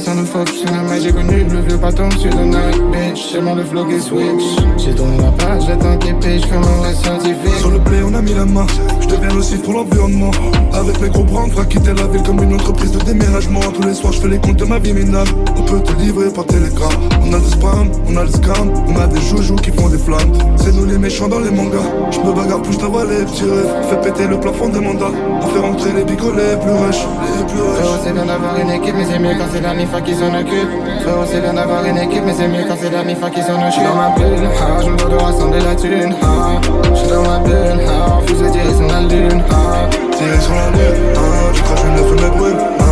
[0.05, 2.84] s'en nous fuck Sur la main, j'ai connu le vieux patron sur le night
[3.15, 4.43] Bitch, moi le vlog et switch.
[4.77, 7.59] J'ai tourné la page, j'attends qu'il pêche Fais mon vrai scientifique.
[7.59, 8.65] Sur le play, on a mis la main.
[8.99, 10.31] Je deviens aussi pour l'environnement.
[10.73, 13.61] Avec mes gros bras, on fera quitter la ville Comme une entreprise de déménagement.
[13.73, 16.29] Tous les soirs, je fais les comptes de ma vie minable On peut te livrer
[16.29, 16.91] par télégramme.
[17.23, 18.73] On a le spam, on a le scam.
[18.87, 20.33] On a des joujoux qui font des flammes.
[20.57, 21.87] C'est nous les méchants dans les mangas.
[22.11, 25.11] Je me bagarre plus, t'envoie les petits rêves Fais péter le plafond des mandats.
[25.41, 27.05] On fait rentrer les bigots les plus riches.
[27.37, 30.01] Les plus Frérot c'est bien d'avoir une équipe mais c'est mieux quand c'est la mifa
[30.01, 30.69] qui s'en occupe.
[31.01, 33.53] Frérot c'est bien d'avoir une équipe mais c'est mieux quand c'est la mifa qui s'en
[33.55, 36.61] occupe J'suis dans ma bulle, ah, je me dois de rassembler la thune ah,
[36.93, 41.61] J'suis dans ma bulle, ah, fusée direction la lune ah, Direction la lune, ah, tu
[41.61, 42.83] craches une et mes brûle ah,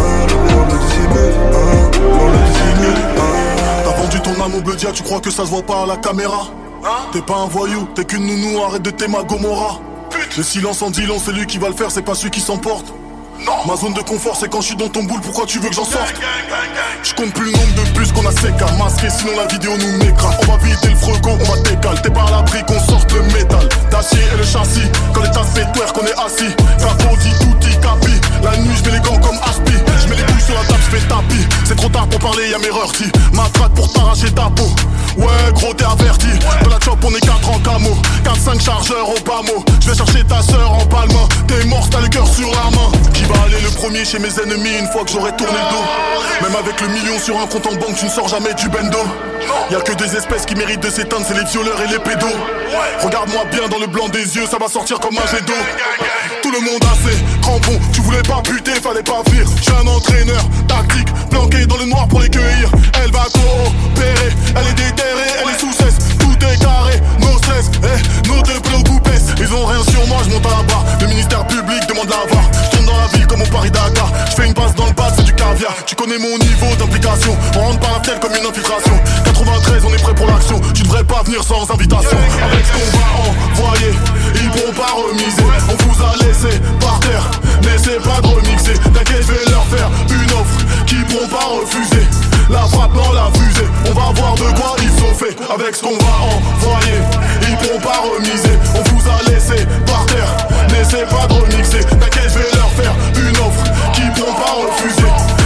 [0.56, 1.58] on le dissimule, ah,
[2.22, 3.22] on le dissimule ah.
[3.86, 5.98] T'as vendu ton âme au Bedia, tu crois que ça se voit pas à la
[5.98, 6.48] caméra?
[7.14, 9.80] T'es pas un voyou, t'es qu'une nounou, arrête de t'aimer Gomorra
[10.36, 12.42] Le silence en dit long, c'est lui qui va le faire, c'est pas celui qui
[12.42, 12.94] s'emporte.
[13.68, 15.76] Ma zone de confort c'est quand je suis dans ton boule, pourquoi tu veux que
[15.76, 16.14] j'en sorte?
[17.16, 20.36] Compte plus le nombre de bus qu'on a séca masqué, sinon la vidéo nous m'écrase
[20.42, 23.22] On va vider le fregon, on va décaler, t'es pas à l'abri qu'on sorte le
[23.24, 23.68] métal.
[23.92, 26.54] D'acier et le châssis, quand les tasses fait qu'on est assis.
[26.80, 29.74] Capo dit tout y capi, la nuit je mets les gants comme Aspi.
[30.02, 31.48] Je mets les couilles sur la table, je fais tapis.
[31.66, 33.12] C'est trop tard pour parler, y'a mes rorties.
[33.34, 34.70] Ma traque pour t'arracher ta peau.
[35.18, 36.28] Ouais gros t'es averti.
[36.64, 37.96] Dans la chop on est 4 en camo.
[38.24, 41.12] 4-5 chargeurs au bamo Je vais chercher ta sœur en palme
[41.48, 42.72] T'es mort t'as le cœur sur la
[43.84, 45.84] premier chez mes ennemis une fois que j'aurai tourné le dos.
[46.42, 48.98] Même avec le million sur un compte en banque tu ne sors jamais du bendo.
[49.72, 52.40] Y'a que des espèces qui méritent de s'éteindre c'est les violeurs et les pédos.
[53.02, 55.60] Regarde-moi bien dans le blanc des yeux ça va sortir comme un jet d'eau.
[56.42, 59.88] Tout le monde a ses crampons Tu voulais pas buter fallait pas venir J'ai un
[59.88, 62.72] entraîneur tactique planqué dans le noir pour les cueillir.
[63.04, 65.98] Elle va coopérer Elle est déterrée elle est sous cesse.
[66.20, 68.62] Tout est carré no stress eh, nos deux
[69.40, 70.86] Ils ont rien sur moi je monte à la barre.
[71.02, 72.73] Le ministère public demande tourne dans
[73.08, 74.12] ville comme au Paris-Dakar.
[74.30, 75.33] Je fais une passe dans le bas c'est du
[75.86, 77.38] Tu connais mon niveau d'implication.
[77.56, 78.94] On rentre par la tête comme une infiltration.
[79.24, 80.60] 93 on est prêt pour l'action.
[80.74, 82.18] Tu devrais pas venir sans invitation.
[82.44, 83.94] Avec ce qu'on va envoyer
[84.36, 85.44] Ils pourront pas remiser.
[85.70, 87.30] On vous a laissé par terre.
[87.62, 88.74] N'essaie pas de remixer.
[88.94, 92.08] T'inquiète je vais leur faire une offre Qu'ils pourront pas refuser.
[92.50, 93.68] La frappe dans la fusée.
[93.86, 96.98] On va voir de quoi ils sont faits Avec ce qu'on va envoyer
[97.48, 98.58] Ils pourront pas remiser.
[98.76, 100.36] On vous a laissé par terre.
[100.70, 101.84] N'essaie pas de remixer.
[101.86, 103.64] T'inquiète je vais leur faire une offre
[103.94, 105.43] Qu'ils pourront pas refuser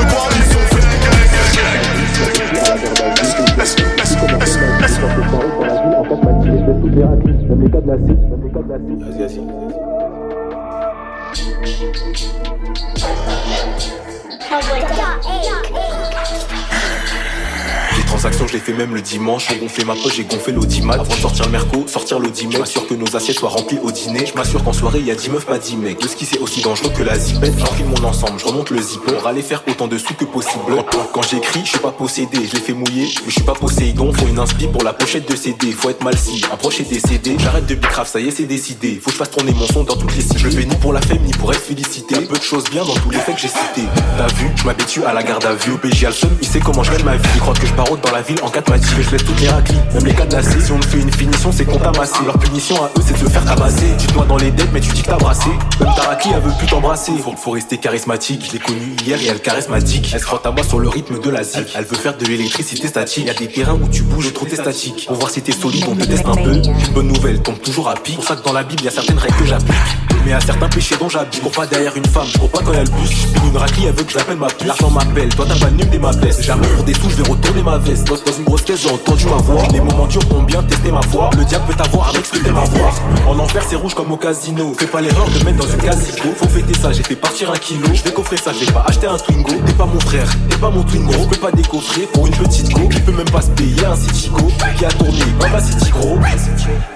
[0.00, 0.30] va
[18.10, 19.46] transactions, je les fais même le dimanche.
[19.48, 20.94] J'ai gonflé ma poche, j'ai gonflé l'audimat.
[20.94, 22.58] Avant de sortir le merco, sortir l'audimat.
[22.58, 24.26] M'assure que nos assiettes soient remplies au dîner.
[24.26, 26.02] Je m'assure qu'en soirée, y a 10 meufs, pas 10 mecs.
[26.02, 27.56] Le ski, c'est aussi dangereux que la zipette.
[27.58, 30.84] J'enfile mon ensemble, je remonte le zip pour aller faire autant de sous que possible.
[31.12, 32.38] Quand, j'écris, je suis pas possédé.
[32.48, 34.12] Je les fais mouiller, mais je suis pas Poséidon.
[34.12, 35.70] Faut une inspi pour la pochette de CD.
[35.70, 37.36] Faut être mal si un proche est décédé.
[37.38, 39.00] J'arrête de bicraft, ça y est, c'est décidé.
[39.00, 40.38] Faut que je fasse tourner mon son dans toutes les cités.
[40.38, 42.16] Je le fais ni pour la fame, ni pour être félicité.
[42.22, 43.86] Peu de choses bien dans tous les faits que j'ai cités.
[44.18, 45.76] T'as vu, je m'habitue à la garde à vue.
[45.78, 46.06] PJ,
[46.42, 47.28] il sait comment je gagne ma vie.
[47.34, 48.94] Il croit que je dans la ville en 4 matchs.
[48.96, 50.60] Que je laisse toutes les raclis, même les cadenassés.
[50.60, 52.18] Si on me fait une finition, c'est qu'on t'a massé.
[52.24, 53.86] Leur punition à eux, c'est de se faire tabasser.
[53.98, 55.50] Tu te dans les dettes, mais tu dis que t'as brassé.
[55.80, 57.12] Même ta raclie, elle veut plus t'embrasser.
[57.22, 58.44] Faut, faut rester charismatique.
[58.46, 60.10] Je l'ai connue hier et elle dick.
[60.12, 61.68] Elle se frotte à moi sur le rythme de la zik.
[61.74, 63.26] Elle veut faire de l'électricité statique.
[63.26, 65.06] Y a des terrains où tu bouges trop t'es statique.
[65.06, 66.54] Pour voir si t'es solide, on te teste un peu.
[66.54, 68.16] Une bonne nouvelle tombe toujours à pic.
[68.16, 69.76] Pour ça que dans la Bible, y a certaines règles que j'applique.
[70.24, 71.40] Mais à certains péchés dont j'habite.
[71.42, 73.10] Cours pas derrière une femme, cours pas quand elle bus.
[73.10, 74.66] J'pine une raclie, elle veut que je l'appelle ma puce.
[74.66, 76.42] L'argent m'appelle, toi t'as pas nul des ma veste.
[76.42, 77.89] J'arrive pour des sous, je vais retourner ma veste.
[77.90, 79.62] Dans, dans une grosse caisse, j'ai entendu ma voix.
[79.72, 81.30] Les moments durs ont bien testé ma foi.
[81.36, 82.94] Le diable peut t'avoir avec ce que t'aimes avoir.
[83.28, 84.72] En enfer, c'est rouge comme au casino.
[84.78, 86.32] Fais pas l'erreur de mettre dans une casino.
[86.36, 87.86] Faut fêter ça, j'ai fait partir un kilo.
[87.92, 89.52] Je vais coffrer ça, j'ai pas acheté un Twingo.
[89.66, 91.12] T'es pas mon frère, et pas mon twingo.
[91.12, 92.88] Je peux pas décoffrer pour une petite go.
[92.88, 94.46] Qui peut même pas se payer un City Go.
[94.78, 96.18] Qui a tourné comme un City Gros.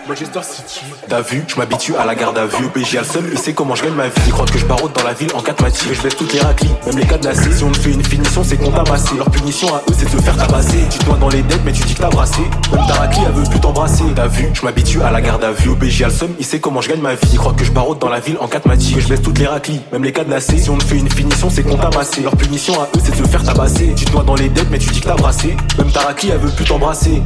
[0.08, 0.80] Manchester City.
[1.08, 2.68] T'as vu, je m'habitue à la garde à vue.
[2.68, 4.20] PJ seul, il sait comment je gagne ma vie.
[4.26, 5.94] Ils croient que je barote dans la ville en 4 matières.
[5.94, 7.52] Je laisse toutes les raclis, même les cadenassés.
[7.52, 8.70] Si on me fait une finition, c'est qu'on.
[9.16, 10.83] Leur punition à eux, c'est de se faire tabasser.
[10.90, 12.42] Tu noies dans les dettes, mais tu dis que t'as brassé.
[12.72, 14.04] Même ta raclie, elle veut plus t'embrasser.
[14.14, 15.70] T'as vu, je m'habitue à la garde à vue.
[15.70, 17.28] Au le seul, il sait comment je gagne ma vie.
[17.32, 19.00] Ils croient que je barote dans la ville en 4 matières.
[19.00, 20.58] Je laisse toutes les raclis, même les cadenassés.
[20.58, 22.22] Si on me fait une finition, c'est qu'on t'a massé.
[22.22, 23.94] Leur punition à eux, c'est de se faire tabasser.
[23.96, 25.56] Tu noies dans les dettes, mais tu dis que t'as brassé.
[25.78, 27.22] Même ta raclie, elle veut plus t'embrasser.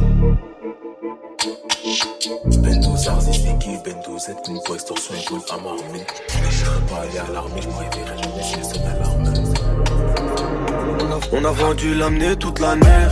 [2.45, 6.05] Bento, Zarzi, Stinky, Bento, Z, pour extorsion golf m'armer.
[6.49, 7.69] Je pas allé à l'armée, je
[8.43, 8.79] si
[11.31, 13.07] On a vendu l'amener toute l'année.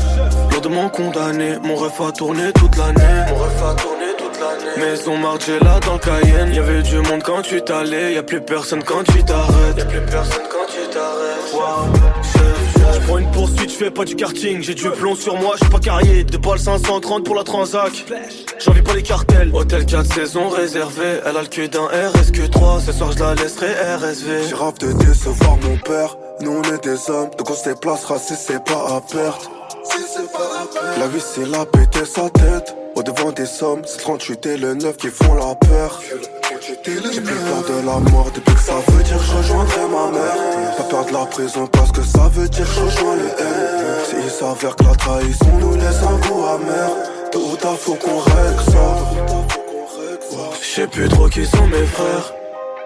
[0.52, 3.26] Lourdement condamné, mon ref a tourné toute l'année.
[3.30, 4.90] Mon ref a tourné toute l'année.
[4.90, 6.54] Maison Margiela dans le Cayenne.
[6.54, 8.14] Y'avait du monde quand tu t'allais.
[8.14, 9.78] Y'a plus personne quand tu t'arrêtes.
[9.78, 11.54] Y'a plus personne quand tu t'arrêtes.
[11.54, 12.08] Wow.
[12.94, 14.62] Je prends une poursuite, je fais pas du karting.
[14.62, 16.24] J'ai du plomb sur moi, je suis pas carrié.
[16.24, 18.06] Deux balles 530 pour la transac.
[18.60, 19.52] J'envie pas les cartels.
[19.54, 21.20] Hôtel 4 saisons réservé.
[21.26, 22.82] Elle a le cul d'un RSQ3.
[22.86, 24.48] Ce soir, je la laisserai RSV.
[24.50, 26.18] J'ai rêve de décevoir mon père.
[26.40, 29.50] Nous on est des hommes, donc on se déplacera si c'est pas à perte.
[31.00, 32.76] La vie c'est la péter sa tête.
[32.96, 36.02] Au devant des sommes, c'est 38 et le 9 qui font la peur.
[36.66, 40.12] J'ai plus peur de la mort depuis que ça veut dire que je rejoindrai ma
[40.12, 40.76] mère.
[40.78, 44.22] Pas peur de la prison parce que ça veut dire que je rejoins les haines.
[44.22, 46.90] S'il s'avère que la trahison nous laisse un goût amer,
[47.32, 48.98] tôt ou tard faut qu'on règle ça.
[50.62, 52.37] Je sais plus trop qui sont mes frères.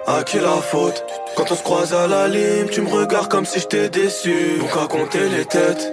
[0.08, 1.04] À qui la faute
[1.36, 4.58] Quand on se croise à la lime, tu me regardes comme si j'étais déçu.
[4.60, 5.92] Donc à compter les têtes,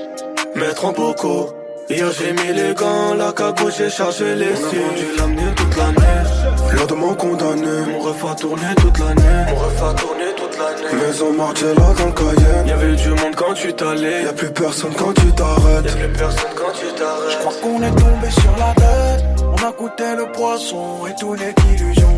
[0.56, 1.50] mettre en bocaux.
[1.90, 4.80] Hier j'ai mis les gants, la cagoule j'ai chargé les cieux.
[4.80, 6.74] On a vendu l'amener toute l'année.
[6.74, 9.50] Lourdement condamné, Mon ref a tourné toute l'année.
[9.50, 11.06] Mon ref a tourné toute l'année.
[11.06, 12.66] maison Margiela dans le Cayenne.
[12.66, 14.24] Y'avait du monde quand tu t'allais.
[14.24, 15.84] Y'a plus personne quand tu t'arrêtes.
[15.84, 17.30] Y'a plus personne quand tu t'arrêtes.
[17.30, 19.24] Je crois qu'on est tombé sur la tête.
[19.42, 22.17] On a goûté le poisson et tout n'est qu'illusion.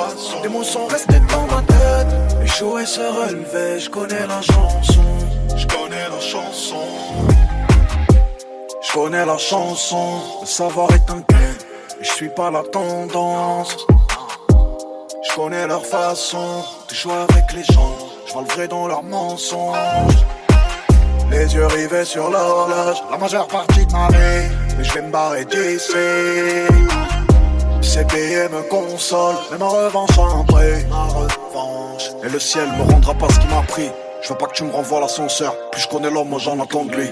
[0.00, 0.40] Goûté le poisson.
[0.42, 2.42] Des mots sont restés dans ma tête.
[2.44, 5.04] Échouer se relever, je connais la chanson.
[5.56, 6.84] Je connais la chanson.
[8.82, 10.20] Je connais la chanson.
[10.40, 11.18] Le savoir est un.
[11.18, 13.76] Et je suis pas la tendance.
[15.22, 17.96] Je connais leur façon de jouer avec les gens.
[18.26, 19.76] Je vois le vrai dans leurs mensonges.
[21.30, 24.48] Les yeux rivés sur l'horloge, la majeure partie de ma vie.
[24.76, 27.19] Mais je vais me barrer d'ici.
[27.80, 30.10] Billets me consolent, mais ma revanche
[30.46, 30.84] prix.
[30.88, 32.10] Ma revanche.
[32.22, 33.90] Et le ciel me rendra pas ce qu'il m'a pris.
[34.22, 35.54] Je veux pas que tu me renvoies l'ascenseur.
[35.70, 37.10] Plus je connais l'homme, moi j'en attends de lui.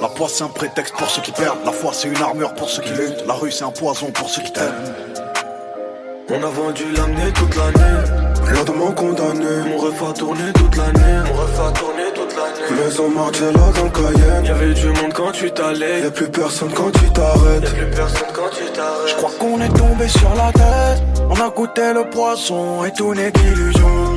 [0.00, 1.64] La poisse c'est un prétexte pour ceux qui perdent.
[1.64, 3.24] La foi c'est une armure pour ceux qui luttent.
[3.26, 4.94] La rue c'est un poison pour ceux qui t'aiment.
[6.28, 8.52] On a vendu l'amener toute l'année.
[8.52, 11.22] Lourdement condamné, Mon ref a tourné toute l'année.
[11.28, 11.95] Mon ref a tourné toute l'année.
[12.74, 14.44] Maison Margiela dans le Cayenne.
[14.44, 16.02] Y'avait du monde quand tu t'allais.
[16.02, 17.62] Y'a plus personne quand tu t'arrêtes.
[17.62, 19.08] Y'a plus personne quand tu t'arrêtes.
[19.08, 21.02] Je crois qu'on est tombé sur la tête.
[21.28, 24.16] On a goûté le poisson et tout n'est qu'illusion.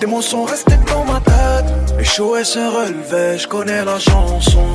[0.00, 1.98] Des mots sont restés dans ma tête.
[1.98, 4.66] Échouer se relever, je connais la chanson.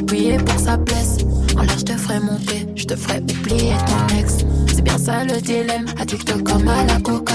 [0.00, 1.18] Appuyer pour ça blesse.
[1.56, 4.38] En l'air, je te ferai monter, je te ferai oublier ton ex.
[4.68, 7.34] C'est bien ça le dilemme, addict comme à la coca.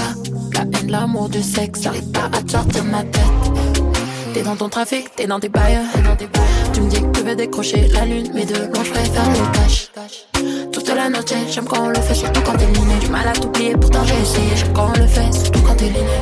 [0.54, 3.22] La haine, l'amour du sexe, j'arrive pas à te sortir ma tête.
[4.34, 5.78] T'es dans ton trafic, t'es dans tes bails.
[6.72, 9.52] Tu me dis que tu veux décrocher la lune, mais de loin, je préfère le
[9.54, 9.90] cash.
[10.72, 12.98] Toute la noche, j'aime quand on le fait, surtout quand t'es liné.
[13.00, 14.50] Du mal à t'oublier, pourtant j'ai essayé.
[14.56, 16.20] J'aime quand on le fait, surtout quand t'es liné.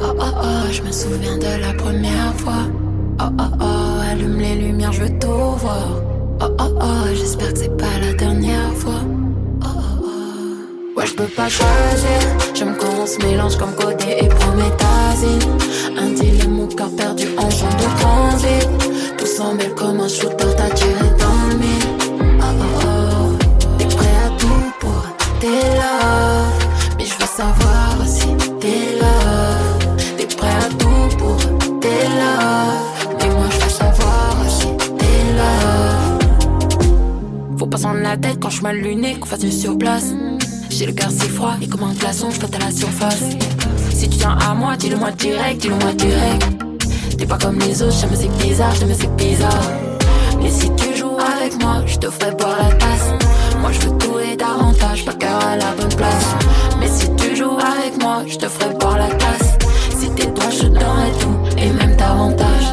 [0.00, 2.66] Oh oh oh, je me souviens de la première fois.
[3.20, 5.88] Oh oh oh, allume les lumières, je veux tout voir.
[6.40, 9.00] Oh oh oh, j'espère que c'est pas la dernière fois.
[9.62, 10.98] Oh oh oh.
[10.98, 12.20] Ouais, je peux pas choisir.
[12.54, 15.58] J'aime quand on se mélange comme Codé et Prométhazine.
[15.98, 18.68] Un dilemme, mon cœur perdu en zone de transit.
[19.18, 21.88] Tout semble comme un shooter, t'as tiré dans le mille.
[22.40, 23.36] Oh oh oh,
[23.78, 25.04] t'es prêt à tout pour
[25.40, 26.96] tes love.
[26.98, 29.01] Mais je veux savoir si t'es love.
[37.72, 40.12] Faut pas s'en la tête quand je m'allume luné, qu'on fasse du sur place.
[40.68, 43.24] J'ai le cœur si froid et comme un glaçon, je à la surface.
[43.94, 46.44] Si tu tiens à moi, dis-le moi direct, dis-le moi direct.
[47.16, 49.70] T'es pas comme les autres, jamais c'est bizarre, jamais c'est bizarre.
[50.42, 53.08] Mais si tu joues avec moi, je te ferai boire la tasse.
[53.62, 56.36] Moi je veux tout et davantage, pas cœur à la bonne place.
[56.78, 59.56] Mais si tu joues avec moi, je te ferai boire la tasse.
[59.98, 62.66] Si t'es toi, je donnerai tout, et même davantage.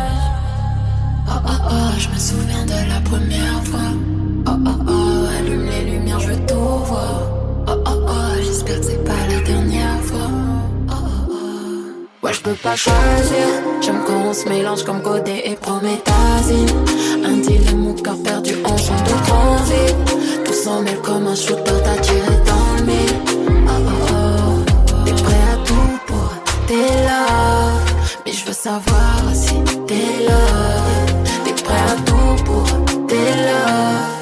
[1.29, 4.08] Oh oh oh, je me souviens de la première fois.
[6.99, 10.29] Oh oh oh, j'espère que c'est pas la dernière fois.
[10.89, 12.25] Oh oh oh.
[12.25, 13.47] Ouais, je peux pas choisir.
[13.81, 16.69] J'aime quand on se mélange comme Godé et Prométhazine.
[17.23, 19.95] Un deal mon cœur perdu en champ de transit.
[20.45, 23.15] Tout s'en mêle comme un shooter, t'as tiré dans le mille.
[23.67, 26.29] Oh oh oh, t'es prêt à tout pour
[26.67, 27.81] tes love.
[28.25, 29.55] Mais je veux savoir si
[29.87, 31.13] t'es love.
[31.45, 32.65] T'es prêt à tout pour
[33.07, 34.18] tes love.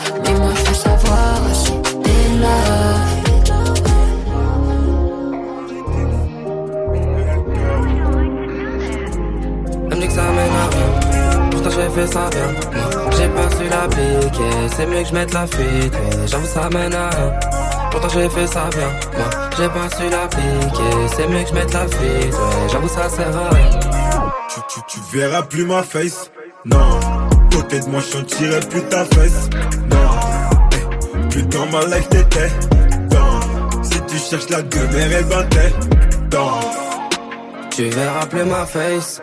[11.78, 12.50] J'ai fait ça bien.
[13.18, 14.76] J'ai pas su la piquer.
[14.76, 15.94] C'est mieux que je mette la fuite.
[15.94, 17.34] Mais j'avoue ça mène à rien.
[17.92, 18.90] Pourtant j'ai fait ça bien.
[19.18, 21.16] Moi, j'ai pas su la piquer.
[21.16, 22.36] C'est mieux que je mette la fuite.
[22.72, 23.80] J'avoue ça sert à rien.
[24.50, 26.32] Tu, tu, tu verras plus ma face.
[26.66, 27.00] Non.
[27.52, 29.50] Côté de moi, je sentirai plus ta fesse.
[29.90, 30.10] Non.
[30.74, 32.52] Eh, plus dans ma life t'étais.
[33.12, 33.84] Non.
[33.84, 35.74] Si tu cherches la gueule, elle battait.
[36.34, 36.60] Non.
[37.70, 39.22] Tu verras plus ma face.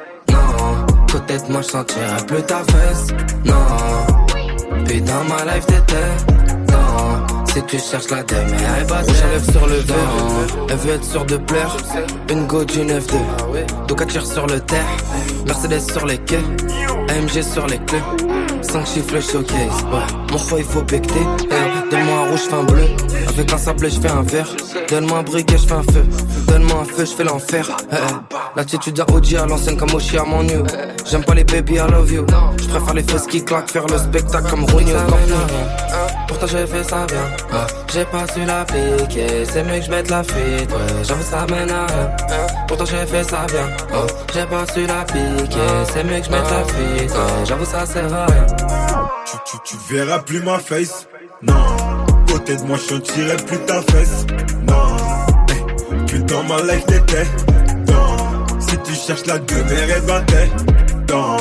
[1.15, 3.07] De moi, je sentirai plus ta fesse.
[3.45, 3.55] Non.
[4.85, 6.11] Puis dans ma life t'étais.
[6.73, 7.45] Non.
[7.47, 10.67] Si tu cherches la dème, elle va Rouge sur le verre.
[10.69, 11.77] Elle veut être sûre de plaire.
[12.29, 13.01] Une go du 9-2.
[13.87, 14.85] Donc tire sur le terre.
[15.47, 16.43] Mercedes sur les quais.
[17.09, 18.03] AMG sur les clés.
[18.63, 19.85] 5 chiffres showcase.
[19.93, 20.33] Ouais.
[20.33, 21.21] Mon choix il faut becter.
[21.91, 22.87] Donne-moi un rouge, je fais un bleu.
[23.29, 24.49] Avec un sablé, je fais un vert.
[24.89, 26.05] Donne-moi un briquet, je fais un feu.
[26.47, 27.69] Donne-moi un feu, je fais l'enfer.
[27.91, 28.35] Eh, eh.
[28.57, 30.63] L'attitude à OG à l'ancienne comme Oshi à mon nu.
[31.11, 32.27] J'aime pas les baby, I love you.
[32.59, 34.97] Je préfère les fesses qui claquent, faire le spectacle comme Ronio.
[36.29, 37.23] Pourtant j'ai fait ça bien.
[37.53, 37.67] Ouais.
[37.93, 39.45] J'ai pas su la piquer.
[39.45, 40.71] C'est mieux que je mette la fuite.
[40.71, 42.11] Ouais, j'avoue ça mène à rien.
[42.67, 43.69] Pourtant j'ai fait ça bien.
[43.95, 45.59] Oh, j'ai pas su la piquer.
[45.93, 47.11] C'est mieux que je mette la fuite.
[47.11, 48.47] Ouais, j'avoue ça sert à rien.
[49.27, 51.07] Tu, tu, tu verras plus ma face.
[51.43, 51.55] Non.
[52.29, 54.27] Côté de moi, je sentirai plus ta fesse.
[54.67, 54.97] Non.
[55.51, 57.27] Eh, plus dans ma life t'étais.
[57.89, 58.47] Non.
[58.61, 60.51] Si tu cherches la elle battait.
[61.11, 61.37] Non.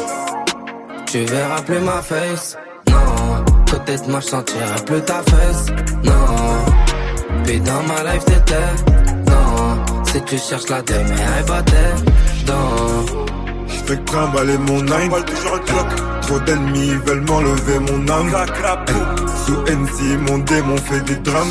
[1.06, 2.58] Tu verras plus ma face.
[2.90, 3.46] Non.
[3.70, 5.66] Côté de moi, je sentirai plus ta fesse.
[6.04, 7.44] Non.
[7.44, 8.70] Puis dans ma life t'étais.
[9.28, 10.04] Non.
[10.06, 11.94] Si tu cherches la dème, elle battait.
[12.48, 13.06] Non.
[13.68, 14.00] J'fais
[14.58, 16.13] mon nine.
[16.34, 18.32] Trop d'ennemis veulent m'enlever mon âme.
[19.46, 21.48] Sous NC, mon démon fait des drames.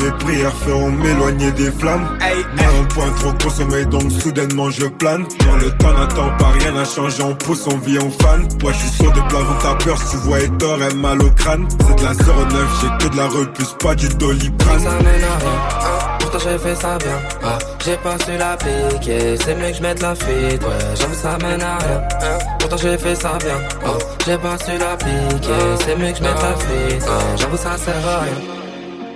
[0.00, 2.16] Mes prières feront m'éloigner des flammes.
[2.20, 5.24] Un point trop consommé, donc soudainement je plane.
[5.44, 7.24] Dans le temps n'attend pas, rien n'a changé.
[7.24, 8.46] On pousse, on vit, on fan.
[8.62, 11.20] Moi, je suis sur de plafond, ta peur, si tu vois et tort, elle mal
[11.20, 11.66] au crâne.
[11.80, 14.84] C'est de la 09, j'ai que de la repousse, pas du doliprane.
[16.38, 17.18] J'ai fait ça bien.
[17.42, 19.36] Ah, j'ai pas su la piquer.
[19.42, 20.62] C'est mieux que je mette la fuite.
[20.62, 22.02] Ouais, j'avoue ça mène à rien.
[22.58, 23.58] Pourtant j'ai fait ça bien.
[23.86, 25.48] Oh, j'ai pas su la piquer.
[25.80, 27.02] C'est mieux que je mette la fuite.
[27.02, 28.32] Ouais, j'avoue ça sert à rien.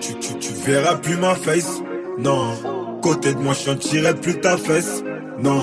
[0.00, 1.80] Tu, tu, tu verras plus ma face.
[2.18, 2.54] Non.
[3.02, 5.02] Côté de moi, je sentirai plus ta fesse.
[5.38, 5.60] Non.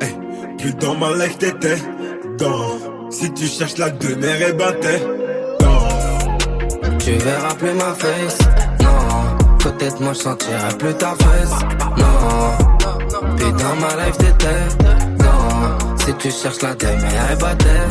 [0.00, 1.78] Eh, plus dans ma life t'étais.
[2.40, 3.10] Non.
[3.10, 5.02] Si tu cherches la demeure et battait.
[6.98, 8.38] Tu verras plus ma face.
[9.66, 11.50] De moi, je sentirai plus ta fesse.
[11.98, 13.36] Non.
[13.36, 14.62] Puis dans ma life t'étais.
[15.18, 15.96] Non.
[15.98, 17.88] Si tu cherches la dème, elle battait.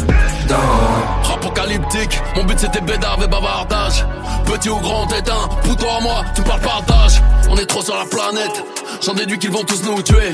[0.49, 1.33] Non.
[1.33, 4.05] Apocalyptique, mon but c'était bédard et bavardage.
[4.45, 7.21] Petit ou grand éteint, pour toi moi, tu parles partage.
[7.49, 8.63] On est trop sur la planète,
[9.05, 10.33] j'en déduis qu'ils vont tous nous tuer.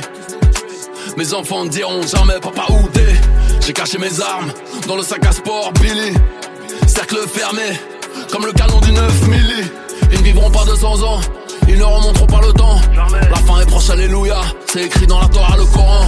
[1.17, 3.15] Mes enfants ne diront jamais papa où t'es.
[3.65, 4.51] J'ai caché mes armes
[4.87, 6.13] dans le sac à sport Billy.
[6.85, 7.79] Cercle fermé,
[8.31, 9.63] comme le canon du 9 milli.
[10.21, 11.19] Ils ne vivront pas 200 ans,
[11.67, 12.79] ils ne remonteront pas le temps.
[12.95, 14.39] La fin est proche, alléluia.
[14.67, 16.05] C'est écrit dans la Torah, le Coran.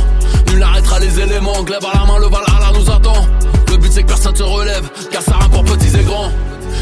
[0.50, 1.64] Nul n'arrêtera les éléments.
[1.64, 3.26] Glaive à la main, le Valhalla nous attend.
[3.72, 6.30] Le but c'est que personne se relève, car ça rapporte petits et grands.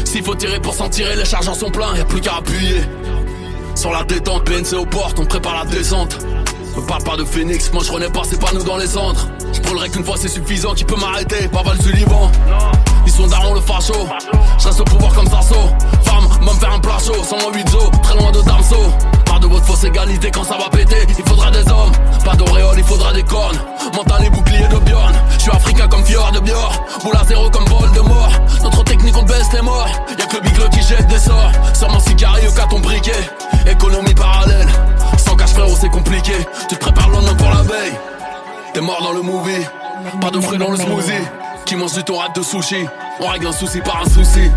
[0.04, 2.82] S'il faut tirer pour s'en tirer, les charges en sont pleins, y'a plus qu'à appuyer.
[3.76, 6.18] Sur la détente, PNC aux portes, on prépare la descente.
[6.76, 9.26] Me parle pas de Phoenix, moi je renais pas, c'est pas nous dans les centres.
[9.54, 12.30] Je brûlerai qu'une fois c'est suffisant, qui peut m'arrêter, pas Val du Liban.
[13.06, 13.94] Ils sont darons le facho,
[14.58, 15.56] je reste au pouvoir comme Sarso.
[16.02, 18.76] Femme, m'en faire un plat chaud, sans moi 8 zo, très loin de Damso.
[19.26, 21.92] Pas de votre fausse égalité quand ça va péter, il faudra des hommes.
[22.24, 23.58] Pas d'auréole, il faudra des cornes.
[23.94, 25.14] Mental et bouclier de Bjorn.
[25.32, 26.72] Je suis africain comme Fior de Bior.
[27.02, 28.32] Boule à zéro comme Vol de mort.
[28.62, 29.88] Notre technique on baisse les morts.
[30.18, 31.50] Y'a que le biglot qui jette des sorts.
[31.74, 33.28] Sur mon sicario qu'à ton briquet.
[33.66, 34.68] Économie parallèle.
[35.18, 36.32] Sans cash frérot c'est compliqué.
[36.68, 37.98] Tu te prépares le pour la veille.
[38.72, 39.66] T'es mort dans le movie.
[40.20, 41.41] Pas de fruits dans le smoothie.
[41.66, 42.86] Qui mange du torrade de sushi.
[43.20, 44.50] On règle un souci par un souci.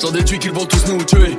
[0.00, 1.36] J'en déduis qu'ils vont tous nous tuer.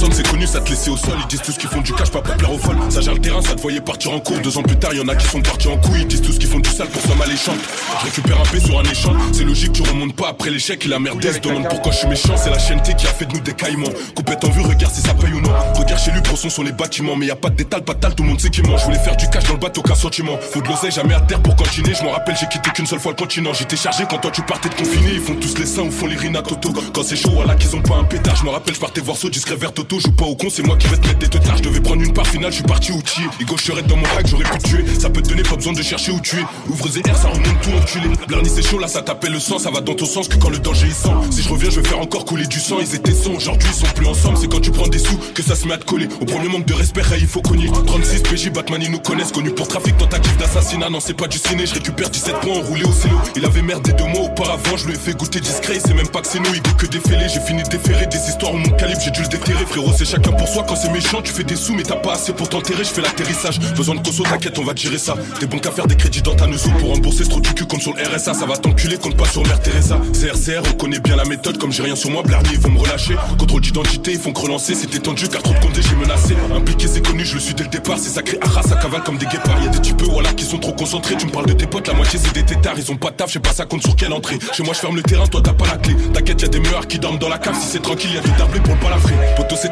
[0.00, 1.14] Personne, c'est connu, ça te laissait au sol.
[1.20, 2.76] Ils disent tout ce qu'ils font du cash, pas pour plaire aux folles.
[2.88, 4.38] Ça gère le terrain, ça te voyait partir en cours.
[4.38, 6.00] Deux ans plus tard, y en a qui sont partis en couille.
[6.00, 7.58] Ils disent tout ce qu'ils font du sale pour somme alléchante.
[8.00, 9.16] Je récupère un P sur un échange.
[9.32, 12.08] C'est logique, tu remontes pas après l'échec et la merde se demande pourquoi je suis
[12.08, 12.34] méchant.
[12.36, 13.90] C'est la chaîne T qui a fait de nous des caïmans.
[14.14, 15.50] Coupette en vue, regarde si ça paye ou non.
[15.74, 17.16] Regarde chez lui, gros son sur les bâtiments.
[17.16, 18.80] Mais y a pas de détal, pas de tout le monde sait qui mange.
[18.80, 20.38] Je voulais faire du cash dans le bateau, aucun sentiment.
[20.52, 21.94] Faut de l'oseille, jamais à terre pour continuer.
[21.94, 23.52] Je m'en rappelle, j'ai quitté qu'une seule fois le continent.
[23.52, 25.10] J'étais chargé quand toi tu partais de confiné.
[25.14, 26.72] Ils font tous les seins ou font les rina toto.
[26.94, 28.36] Quand c'est chaud, voilà qu'ils ont pas un pétard.
[28.36, 29.72] Je me rappelle, je partais voir saut discret vert.
[29.98, 31.56] Joue pas au con, c'est moi qui vais te mettre des teutards.
[31.58, 33.26] Je devais prendre une part finale, je suis parti outillé.
[33.40, 34.84] Et gaucherait dans mon hack, j'aurais pu tuer.
[34.98, 36.44] Ça peut te donner pas besoin de chercher où tuer.
[36.68, 38.08] Ouvre ZR, ça remonte tout enculé.
[38.28, 40.48] Blarny c'est chaud, là ça t'appelle le sang, ça va dans ton sens que quand
[40.48, 41.30] le danger est sans.
[41.30, 42.76] Si je reviens, je vais faire encore couler du sang.
[42.80, 44.38] Ils étaient sans, aujourd'hui ils sont plus ensemble.
[44.38, 46.08] C'est quand tu prends des sous que ça se met à te coller.
[46.20, 47.68] Au premier manque de respect, il faut cogner.
[47.86, 49.32] 36 PJ, Batman, ils nous connaissent.
[49.32, 50.88] Connu pour trafic, tentative d'assassinat.
[50.88, 53.18] Non, c'est pas du ciné, je récupère 17 points enroulés au cello.
[53.36, 55.78] Il avait merdé deux mois auparavant, je lui ai fait goûter discret.
[55.84, 57.28] C'est même pas que c'est nous, il que défailer.
[57.28, 59.66] J'ai fini de déférer des histoires mon calibre, j'ai dû le déterrer.
[59.66, 60.64] Frérot, c'est chacun pour soi.
[60.66, 62.84] Quand c'est méchant, tu fais des sous, mais t'as pas assez pour t'enterrer.
[62.84, 63.58] Je fais l'atterrissage.
[63.76, 65.14] Besoin de conso, t'inquiète, on va gérer ça.
[65.38, 67.66] T'es bon qu'à faire des crédits dans ta neusou pour rembourser ce trou du cul
[67.66, 68.34] comme sur le RSA.
[68.34, 69.98] Ça va t'enculer, compte pas sur Mère Teresa.
[70.12, 72.78] CRCR, on connaît bien la méthode, comme j'ai rien sur moi, Blarney, ils vont me
[72.78, 73.16] relâcher.
[73.38, 74.74] Contrôle d'identité, ils font que relancer.
[74.74, 76.36] C'était tendu car trop de condés, j'ai menacé.
[76.54, 77.98] Impliqué, c'est connu, je le suis dès le départ.
[77.98, 79.62] C'est sacré, arras, ça cavale comme des guépards.
[79.62, 81.16] Y'a des types, voilà, qui sont trop concentrés.
[81.16, 82.74] Tu me parles de tes potes, la moitié c'est des tétards.
[82.76, 84.38] Ils ont pas de taf, je sais pas ça compte sur quelle entrée.
[84.52, 85.94] Chez moi, je ferme le terrain, toi t'as pas la clé.
[86.12, 87.56] T'inquiète, y'a des meurs qui dorment dans la cave.
[87.60, 88.80] Si c'est tranquille, y'a des tablés pour le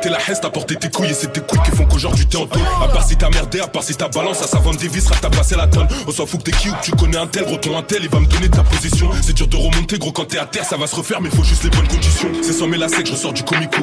[0.01, 2.37] c'était la hesse, t'as porté tes couilles et c'est tes couilles qui font qu'aujourd'hui t'es
[2.37, 2.61] en taux.
[2.83, 5.05] À part si t'as merdé, à part si ta balance, à sa vente des vis,
[5.21, 5.89] t'as passé la tonne.
[6.07, 7.83] On s'en fout que t'es qui ou que tu connais un tel, gros ton un
[7.83, 9.11] tel, il va me donner ta position.
[9.23, 11.43] C'est dur de remonter, gros, quand t'es à terre, ça va se refaire, mais faut
[11.43, 12.29] juste les bonnes conditions.
[12.43, 13.83] C'est sans la sec, je ressors du comico.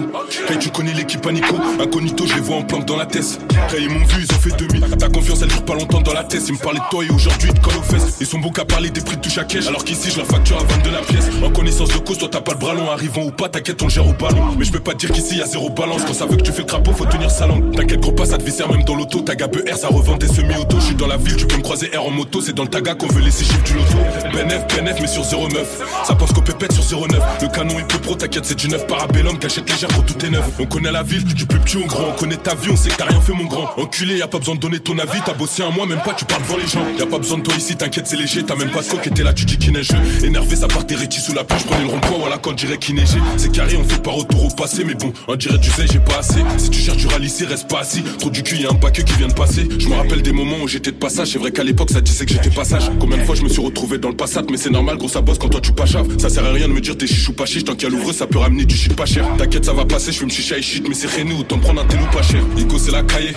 [0.49, 3.39] Hey, tu connais l'équipe Panico, incognito, je les vois en planque dans la tête.
[3.73, 4.97] Hey, ils m'ont vu, ils ont fait 2000.
[4.97, 6.43] Ta confiance, elle dure pas longtemps dans la tête.
[6.47, 8.17] Ils me parlaient de toi et aujourd'hui, ils te collent aux fesses.
[8.21, 10.27] Ils sont bons qu'à parler des prix de touche à cash, alors qu'ici, je leur
[10.27, 11.25] facture à 22 la pièce.
[11.43, 13.89] En connaissance de cause, toi t'as pas le bras long, arrivant ou pas, t'inquiète, on
[13.89, 14.55] gère au ballon.
[14.57, 16.04] Mais je peux pas dire qu'ici, y a zéro balance.
[16.05, 17.75] Quand ça veut que tu fais le crapaud, faut tenir sa langue.
[17.75, 19.21] T'inquiète, gros pas, ça te viscère même dans l'auto.
[19.21, 20.77] Ta gabe R, ça revend des semi-auto.
[20.79, 22.41] Je suis dans la ville, tu peux me croiser R en moto.
[22.41, 23.97] C'est dans le taga qu'on veut six chiffres du loto.
[24.31, 25.81] BNF, BNF, mais sur 09.
[26.05, 27.19] Ça pense qu'au pépette sur 09.
[27.41, 30.29] Le canon est peu pro, t'inquiète, c'est du neuf parabellum, cachette légère quand tout est
[30.29, 30.45] neuf.
[30.59, 32.09] On connaît la ville, du plus petit au grand.
[32.09, 33.69] On connaît ta vie, on sait que t'as rien fait, mon grand.
[33.77, 35.19] Enculé, y a pas besoin de donner ton avis.
[35.25, 36.85] T'as bossé un mois, même pas, tu parles devant les gens.
[36.97, 38.43] Y a pas besoin de toi ici, t'inquiète, c'est léger.
[38.43, 39.89] T'as même pas de coque, là, tu dis qu'il neige.
[40.23, 41.59] Énervé, ça part tes sous la pluie.
[41.59, 43.19] Je prenais le rond-point, voilà, quand dirait qu'il neigeait.
[43.37, 45.99] C'est carré, on fait pas retour au passé, mais bon, on dirait tu sais, j'ai
[45.99, 46.43] pas assez.
[46.57, 48.03] Si tu cherches du ralisser, reste pas assis.
[48.19, 49.67] Trop du cul, y a un paquet qui vient de passer.
[49.77, 51.29] Je me rappelle des moments où j'étais de passage.
[51.29, 52.91] C'est vrai qu'à l'époque, ça disait que j'étais passage.
[52.99, 55.21] Combien de fois je me suis retrouvé dans le passat, mais c'est normal, gros, ça
[55.21, 56.07] bosse quand toi tu pas chave.
[56.19, 57.95] Ça sert à rien de me dire t'es chichou pas chiche, tant qu'il y a
[57.95, 59.27] l'ouvre, ça peut ramener du shit pas cher.
[59.37, 61.81] T'inquiète, ça va passer, je vais me chicha et shit, mais c'est rené, autant prendre
[61.81, 62.41] un télo pas cher.
[62.57, 63.33] Ico, c'est la cahier.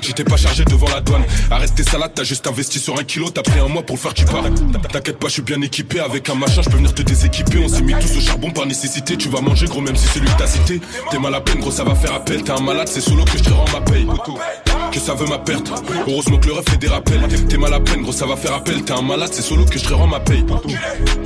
[0.00, 1.24] J'étais pas chargé devant la douane.
[1.50, 4.00] Arrête tes salades, t'as juste investi sur un kilo, t'as pris un mois pour le
[4.00, 4.44] faire, tu pars.
[4.92, 7.58] T'inquiète pas, je suis bien équipé avec un machin, je peux venir te déséquiper.
[7.58, 9.16] On s'est mis tous au charbon par nécessité.
[9.16, 10.80] Tu vas manger, gros, même si celui que t'as cité.
[11.10, 12.42] T'es mal à peine, gros, ça va faire appel.
[12.42, 14.06] T'es un malade, c'est solo que je te rends ma paye.
[14.90, 15.72] Que ça veut ma perte.
[16.06, 17.22] Heureusement que le ref fait des rappels.
[17.48, 18.82] T'es mal à peine, gros, ça va faire appel.
[18.82, 20.44] T'es un malade, c'est solo que je te rends ma paye.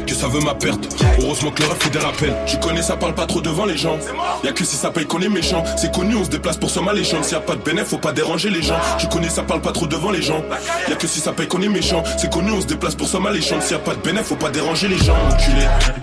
[0.07, 0.87] Que ça veut ma perte.
[1.21, 2.35] Heureusement que le ref fait des rappels.
[2.47, 3.99] Tu connais, ça parle pas trop devant les gens.
[4.45, 5.65] Y'a que si ça paye qu'on est méchant.
[5.77, 7.23] C'est connu, on se déplace pour les gens.
[7.23, 8.77] S'il y a pas de bénéf, faut pas déranger les gens.
[8.99, 10.45] Tu connais, ça parle pas trop devant les gens.
[10.89, 12.05] Y'a que si ça paye qu'on est méchant.
[12.19, 13.61] C'est connu, on se déplace pour les gens.
[13.61, 15.17] S'il y a pas de bénéf, faut pas déranger les gens.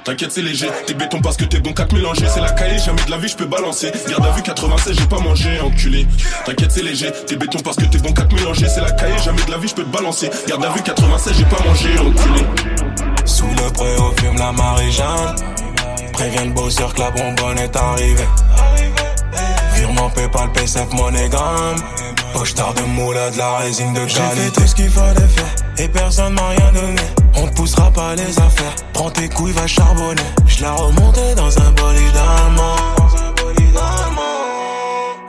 [0.03, 0.67] T'inquiète, c'est léger.
[0.85, 2.25] T'es béton parce que t'es bon qu'à te mélanger.
[2.27, 3.92] C'est la cahier, jamais de la vie, je peux balancer.
[4.09, 6.07] Garde à vue 96, j'ai pas mangé, enculé.
[6.45, 7.11] T'inquiète, c'est léger.
[7.27, 8.67] T'es béton parce que t'es bon qu'à te mélanger.
[8.67, 10.29] C'est la cahier, jamais de la vie, je peux te balancer.
[10.47, 12.45] Garde à vue 96, j'ai pas mangé, enculé.
[13.25, 15.35] Sous le préau fume la Marie-Jeanne.
[16.13, 18.27] Préviens le bosseur que la bonbonne est arrivée.
[19.75, 21.75] Virement Paypal, PSF, MoneyGram.
[22.33, 24.19] Poche tard de moula, de la résine de qualité.
[24.35, 27.01] J'ai fait tout ce qu'il fallait faire et personne m'a rien donné.
[27.35, 28.75] On te poussera pas les affaires.
[28.93, 30.21] Prends tes couilles, va charbonner.
[30.47, 32.75] Je la remonté dans un bolide allemand.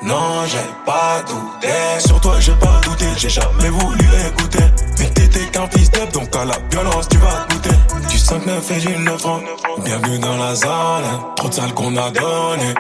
[0.05, 1.73] Non, j'ai pas douté.
[1.99, 3.07] Sur toi, j'ai pas douté.
[3.17, 4.65] J'ai jamais voulu écouter.
[4.99, 7.71] Mais t'étais qu'un fils d'up, donc à la violence, tu vas goûter.
[8.11, 9.41] Du 5-9 et du 9 ans.
[9.83, 11.05] Bienvenue dans la zone.
[11.37, 12.75] Trop de salles qu'on a donné.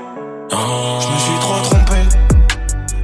[0.53, 0.99] Ah.
[1.01, 1.97] Je me suis trop trompé.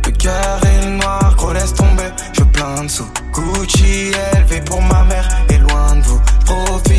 [0.05, 2.11] Le cœur est noir, gros laisse tomber.
[2.35, 5.29] Je plains sous Gucci, élevé pour ma mère.
[5.49, 6.90] Et loin de vous, profite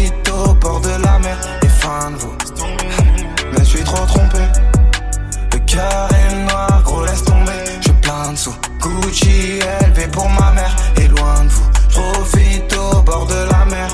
[9.12, 10.74] Gucci, élevé pour ma mère.
[11.01, 13.89] Et loin de vous, profite au bord de la mer.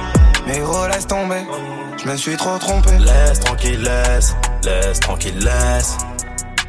[0.46, 1.44] Mais gros laisse tomber.
[1.98, 2.92] Je me suis trop trompé.
[3.00, 5.98] Laisse tranquille, laisse, laisse tranquille, laisse.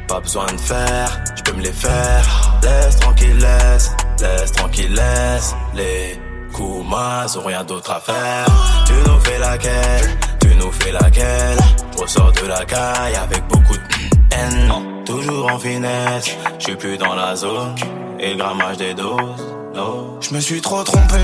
[0.07, 2.59] Pas besoin de faire, je peux me les faire.
[2.63, 5.55] Laisse tranquille, laisse, laisse tranquille, laisse.
[5.75, 6.19] Les
[6.51, 8.47] coups ont rien d'autre à faire.
[8.87, 11.59] Tu nous fais laquelle, tu nous fais laquelle.
[11.95, 15.03] Ressors de la caille avec beaucoup de haine.
[15.05, 16.35] toujours en finesse.
[16.57, 17.75] Je suis plus dans la zone
[18.19, 19.55] et le grammage des doses.
[19.75, 20.17] Oh.
[20.21, 21.17] Je me suis trop trompé.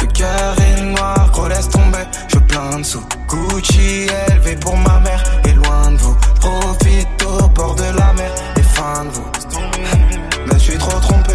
[0.00, 2.04] Le cœur est noir, gros laisse tomber.
[2.28, 5.22] Je plains sous Gucci, élevé pour ma mère.
[5.44, 8.32] Et loin de vous, profite au bord de la mer.
[8.56, 9.26] Et fin de vous.
[10.46, 11.34] Je me suis trop trompé.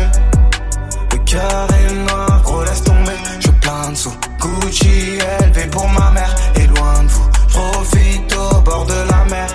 [1.11, 3.17] Le cœur est noir, gros laisse tomber.
[3.39, 6.33] Je plains sous Gucci, élevé pour ma mère.
[6.55, 9.47] Et loin de vous, profite au bord de la mer.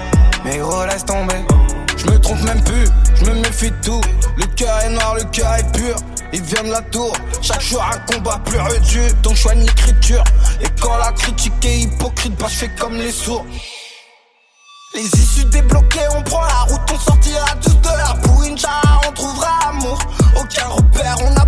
[0.45, 1.45] Mais gros laisse tomber.
[1.97, 2.89] Je me trompe même plus,
[3.61, 5.97] Le cœur est noir, le cœur est pur.
[6.33, 10.23] Il vient de la tour, chaque jour un combat plus rude, donc je l'écriture.
[10.61, 13.45] Et quand la critique est hypocrite, bah je fais comme les sourds.
[14.95, 18.15] Les issues débloquées, on prend la route, on sortira tous de la
[18.49, 19.99] Inch'Allah, on trouvera amour.
[20.37, 21.48] Aucun repère, on apprend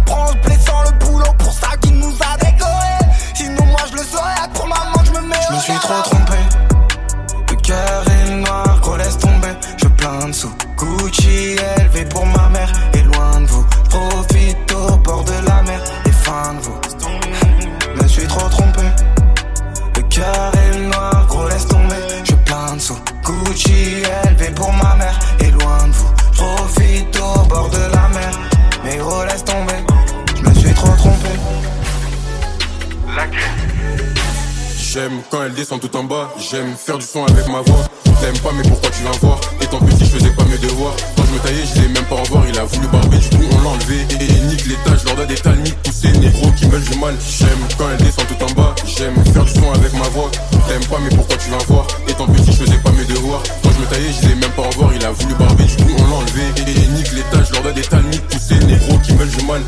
[35.61, 37.84] J'aime quand elle descend tout en bas, j'aime faire du son avec ma voix.
[38.20, 39.38] T'aimes pas mais pourquoi tu viens voir?
[39.61, 40.94] Étant petit je faisais pas mes devoirs.
[41.16, 42.44] Quand je me taillais je disais même pas revoir.
[42.48, 44.06] Il a voulu barber du coup on l'a enlevé.
[44.20, 47.14] Et, et nique l'étage lors des talmiques Tous ces négros qui veulent du mal.
[47.20, 48.74] J'aime quand elle descend tout en bas.
[48.86, 50.30] J'aime faire du son avec ma voix.
[50.66, 51.86] T'aimes pas mais pourquoi tu viens voir?
[52.08, 53.42] Étant petit je faisais pas mes devoirs.
[53.62, 54.94] Quand je me taillais je disais même pas revoir.
[54.94, 56.42] Il a voulu barber du coup on l'a enlevé.
[56.56, 59.61] Et, et nique l'étage lors des talmiques Tous ces négros qui veulent du mal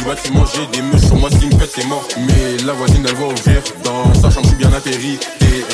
[0.00, 2.06] du bâtiment J'ai des meuches sur moi s'ils me pètent c'est mort.
[2.18, 3.62] Mais la voisine elle va ouvrir.
[3.84, 5.18] Dans sa chambre je bien atterri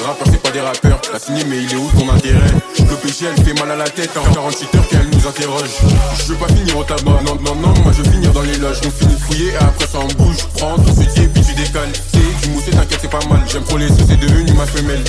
[0.04, 1.00] Rappeurs c'est pas des rappeurs.
[1.00, 2.52] T'as signé mais il est où ton intérêt?
[2.78, 4.10] Le PG elle fait mal à la tête.
[4.16, 5.70] En 48 heures qu'elle nous interroge.
[6.18, 7.20] Je veux pas finir au tabac.
[7.24, 8.80] Non non non moi je veux finir dans les loges.
[8.86, 10.46] On finit de fouiller et après ça en bouge.
[10.56, 13.42] Prends ton et puis tu décales C'est du moussé t'inquiète c'est pas mal.
[13.46, 15.04] J'aime trop les sous c'est devenu ma femelle.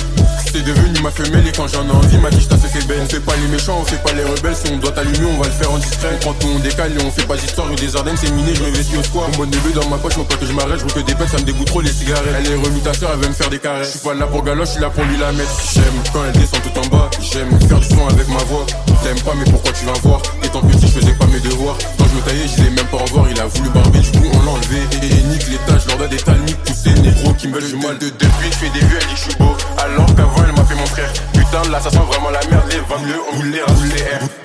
[0.52, 3.00] C'est devenu ma femelle et quand j'en ai envie ma quiche fait belle.
[3.02, 4.56] On fait pas les méchants on fait pas les rebelles.
[4.56, 6.18] Si on doit t'allumer on va le faire en discret.
[6.20, 7.68] Prend tout on décale et on fait pas d'histoire.
[7.68, 9.28] Des Ardennes c'est miné je me vestis au square.
[9.32, 10.80] En mode dans ma poche faut pas que je m'arrête.
[10.80, 12.24] Je que des pètes ça me dégoûte trop les cigarettes.
[12.38, 13.86] Elle est remis ta elle veut me faire des caresses.
[13.86, 16.24] Je suis pas là pour galoche je suis là pour lui la mettre J'aime quand
[16.24, 17.10] elle descend tout en bas.
[17.20, 18.66] J'aime faire du son avec ma voix.
[19.02, 20.20] T'aimes pas mais pourquoi tu viens voir?
[20.42, 21.78] Étant petit je faisais pas mes devoirs.
[21.96, 23.26] Quand je me taillais je disais même pas revoir.
[23.30, 24.80] Il a voulu barber du coup on l'a enlevé.
[25.02, 27.98] Et, et nique l'étage lors des talmiques Tous ces négros qui me veulent du mal
[27.98, 28.50] de, Depuis.
[28.50, 29.54] Je fais des vues elle je suis beau.
[29.78, 31.12] Alors qu'avant elle m'a fait mon frère.
[31.32, 32.66] Putain là ça sent vraiment la merde.
[32.70, 33.62] Les 20 bleus on roule les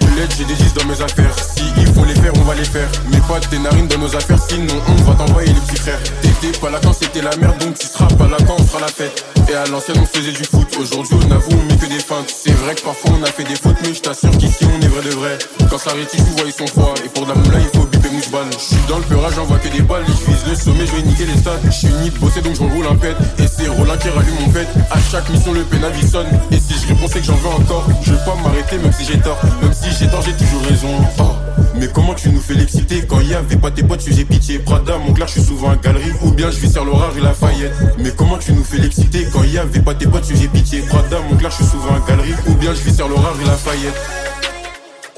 [0.06, 1.34] Boulette j'ai des 10 dans mes affaires.
[1.40, 2.90] Si il faut les faire on va les faire.
[3.12, 4.40] Mais pas tes narines dans nos affaires.
[4.48, 6.00] Sinon on va t'envoyer les petits frères.
[6.22, 8.82] T'étais pas là quand c'était la merde Donc tu seras pas là quand on fera
[8.82, 10.68] la fête Et à l'ancienne on faisait du foot.
[10.80, 12.34] Aujourd'hui on avoue on met que des feintes.
[12.34, 14.88] C'est vrai que parfois on a fait des fautes Mais je t'assure qu'ici on est
[14.88, 15.38] vrai de vrai.
[15.70, 18.10] Quand ça tu vois ils sont froids Et pour de la moula il faut biper
[18.10, 20.06] mouche-balle Je suis dans le peurage j'envoie que des balles.
[20.08, 22.62] Je vise le sommet je vais niquer les stats Je suis ni de donc je
[22.62, 23.16] roule un pet.
[23.40, 24.68] Et c'est Roland qui rallume mon pet.
[24.92, 26.28] À chaque mission le pénavis sonne.
[26.52, 27.88] Et si je réponds que j'en veux encore.
[28.02, 29.40] Je vais pas m'arrêter même si j'ai tort.
[29.62, 30.90] Même si j'ai tort j'ai toujours raison.
[31.20, 31.34] Oh,
[31.76, 34.60] mais comment tu nous fais l'exciter Quand y avait pas tes potes, tu faisais pitié?
[34.60, 36.12] Prada, mon clair, je suis souvent à galerie.
[36.24, 37.74] Ou bien je vis sur l'orage et Lafayette.
[37.98, 40.82] Mais comment tu nous fais l'exciter Quand y avait pas tes potes, faisais pitié.
[40.82, 42.36] Prada, mon clair, je suis souvent à galerie.
[42.48, 44.00] Ou bien je vis sur l'orage et Lafayette.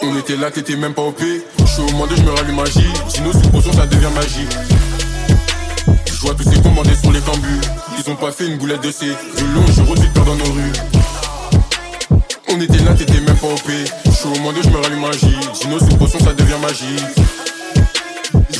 [0.02, 1.20] On était là, t'étais même pas OP.
[1.20, 2.88] Je suis au monde, je me rallume magie.
[3.10, 4.48] Dino sous potion, ça devient magie.
[6.08, 7.60] Je vois tous ces commandés sur les cambus.
[8.00, 9.06] Ils ont pas fait une boulette de C.
[9.38, 10.74] Du long, je redis peur dans nos rues.
[12.50, 13.72] On était là, t'étais même pas OP.
[14.06, 15.38] Je suis au monde, je me rallume magie.
[15.62, 16.96] Dino sous potion, ça devient magie.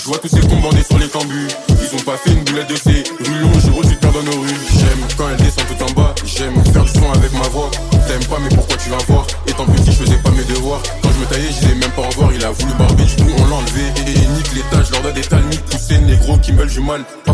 [0.06, 1.48] Je vois tous ces combandés sur les cambus.
[1.68, 3.04] Ils ont pas fait une boulette de C.
[3.26, 4.54] Rue long, je redis peur dans nos rues.
[4.78, 6.14] J'aime quand elle descend tout en bas.
[6.24, 7.72] J'aime faire du son avec ma voix.
[8.06, 9.26] T'aimes pas, mais pourquoi tu viens voir?
[9.48, 10.84] Étant petit, je faisais pas mes devoirs.
[11.02, 12.30] Quand je me taillais, je disais même pas au revoir.
[12.36, 13.82] Il a voulu barber, du coup, on l'a enlevé.
[13.98, 15.66] Et, et nique l'étage, lors des talmiques.
[15.72, 17.02] Tous ces négros qui veulent du mal.
[17.28, 17.32] Oh.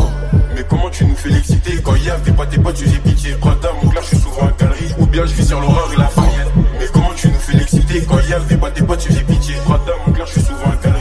[0.56, 1.82] Mais comment tu nous fais l'exciter?
[1.84, 3.32] Quand y avait pas tes potes, tu faisais pitié.
[3.34, 4.96] Prada, mon clair, je suis souvent à galerie.
[4.98, 6.48] Ou bien je vis sur l'horreur et la Lafayette.
[6.80, 8.06] Mais comment tu nous fais l'exciter?
[8.08, 9.56] Quand y avait pas tes potes, tu faisais pitié.
[9.66, 11.01] Prada, mon clair, je suis souvent à galerie.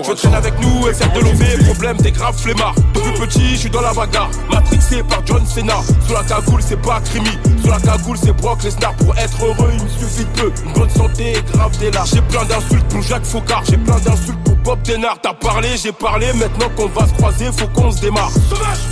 [0.00, 2.74] Je traîne avec nous et faire de l'OV, problème des graves flemmards.
[2.94, 4.30] Depuis petit, je suis dans la bagarre.
[4.50, 5.74] Matrixé par John Cena.
[6.06, 7.30] Sous la cagoule, c'est pas crimi.
[7.60, 8.94] Sous la cagoule, c'est Brock Lesnar.
[8.94, 10.52] Pour être heureux, il me suffit de peu.
[10.64, 12.06] Une bonne santé et grave des larmes.
[12.12, 13.64] J'ai plein d'insultes pour Jacques Faucard.
[13.68, 15.18] J'ai plein d'insultes pour Bob Denard.
[15.20, 16.32] T'as parlé, j'ai parlé.
[16.32, 18.30] Maintenant qu'on va se croiser, faut qu'on se démarre.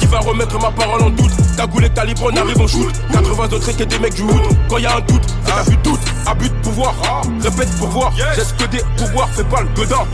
[0.00, 2.92] Qui va remettre ma parole en doute Cagoule et calibre, on arrive, en shoot.
[3.12, 4.42] 80 autres et des mecs du hood.
[4.68, 5.22] Quand y a un doute,
[5.53, 6.01] abus de doute.
[6.26, 6.94] Abus de pouvoir.
[7.42, 8.12] Répète pour voir.
[8.16, 10.05] J'ai que des pouvoirs, fais pas le bedin.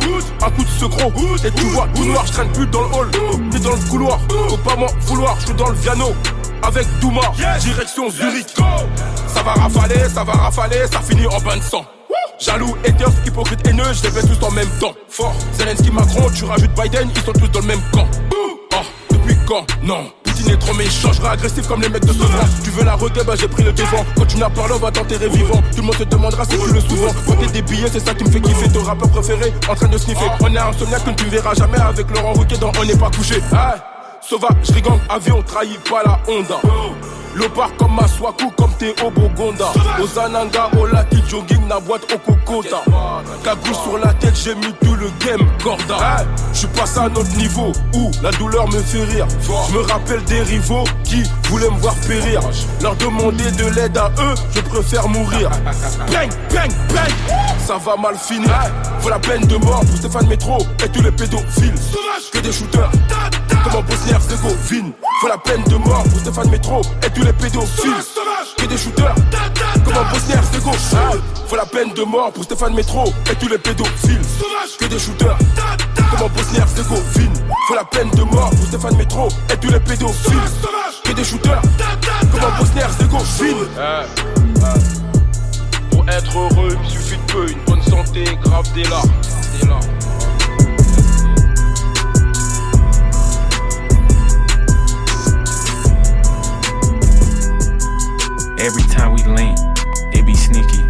[0.42, 1.12] Un coup de secro.
[1.44, 3.10] Et tu vois tout noir, je traîne plus dans le hall.
[3.52, 4.18] Ni dans le couloir.
[4.48, 6.14] Faut pas m'en vouloir, je suis dans le piano.
[6.62, 7.22] Avec Douma,
[7.60, 8.54] direction Zurich.
[9.26, 11.84] Ça va rafaler, ça va rafaler, ça finit en bain de sang.
[12.38, 14.92] Jaloux, haters, hypocrite, haineux, je les baisse tous en même temps.
[15.08, 18.06] Fort, Zelensky, Macron, tu rajoutes Biden, ils sont tous dans le même camp.
[18.34, 18.76] Oh,
[19.10, 19.64] depuis quand?
[19.82, 20.10] Non.
[20.48, 23.34] Est trop méchant, je agressif comme les mecs de ce Tu veux la requête, bah
[23.38, 24.04] j'ai pris le devant.
[24.16, 25.62] Quand tu n'as parlé, on va t'enterrer vivant.
[25.70, 27.12] Tout le monde te demandera si tu le souvent.
[27.26, 28.68] Voter des billets, c'est ça qui me fait kiffer.
[28.70, 30.26] Ton rappeur préféré en train de sniffer.
[30.40, 33.10] On est insomniaque que tu ne verras jamais avec Laurent Ruquier dans On n'est pas
[33.10, 33.36] couché.
[33.36, 33.80] Hey,
[34.28, 36.56] sauvage, rigole, avion, trahi pas la Honda.
[37.34, 39.72] Lopar comme Maswaku, comme Théo Bogonda.
[40.00, 42.82] Ozananga, Olaki, jogging, na boîte au cocota.
[43.42, 46.26] Cagoule sur la tête, j'ai mis tout le game, corda.
[46.52, 49.26] je suis passé à un autre niveau où la douleur me fait rire.
[49.40, 52.40] Je me rappelle des rivaux qui voulaient me voir périr.
[52.82, 55.50] Leur demander de l'aide à eux, je préfère mourir.
[56.12, 57.12] Bang, bang, bang,
[57.66, 58.50] ça va mal finir.
[59.00, 61.74] Faut la peine de mort pour Stéphane Métro et tous les pédophiles.
[62.30, 62.90] Que des shooters,
[63.64, 64.92] comme en Bosnie-Herzégovine.
[65.20, 67.92] Faut la peine de mort pour Stéphane Métro et tous les pédophiles.
[68.56, 69.14] Que des shooters,
[69.84, 71.22] comme en Bosnie-Herzégovine.
[71.46, 74.20] Faut la peine de mort pour Stéphane Métro et tous les pédophiles.
[74.78, 75.38] Que des shooters,
[76.10, 77.34] comme en Bosnie-Herzégovine.
[77.68, 80.40] Faut la peine de mort pour Stéphane Métro et tous les pédophiles.
[81.04, 81.62] Que des shooters,
[82.32, 83.66] comme en Bosnie-Herzégovine.
[85.90, 89.10] Pour être heureux, il me suffit de peu, une bonne santé, grave des larmes.
[98.62, 99.58] Every time we link,
[100.14, 100.86] it be sneaky.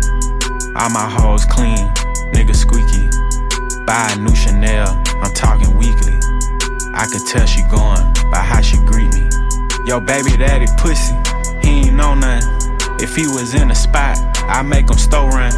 [0.77, 1.89] All my hoes clean,
[2.29, 3.09] nigga squeaky.
[3.87, 6.13] Buy a new Chanel, I'm talking weekly.
[6.93, 9.27] I could tell she going by how she greet me.
[9.87, 11.17] Yo, baby daddy pussy,
[11.67, 12.45] he ain't know nothing.
[13.01, 14.19] If he was in a spot,
[14.51, 15.51] I make him store run.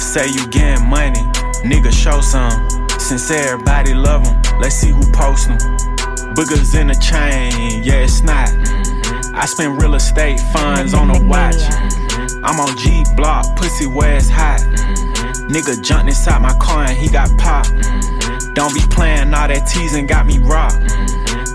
[0.00, 1.22] Say you getting money,
[1.62, 2.50] nigga show some.
[2.98, 5.58] Since everybody love him, let's see who post them.
[6.34, 8.50] Boogers in the chain, yeah, it's not.
[9.34, 11.56] I spend real estate funds on a watch.
[12.44, 14.60] I'm on G block, pussy where it's hot.
[15.48, 17.72] Nigga jumped inside my car and he got popped.
[18.54, 20.76] Don't be playing all that teasing, got me rocked.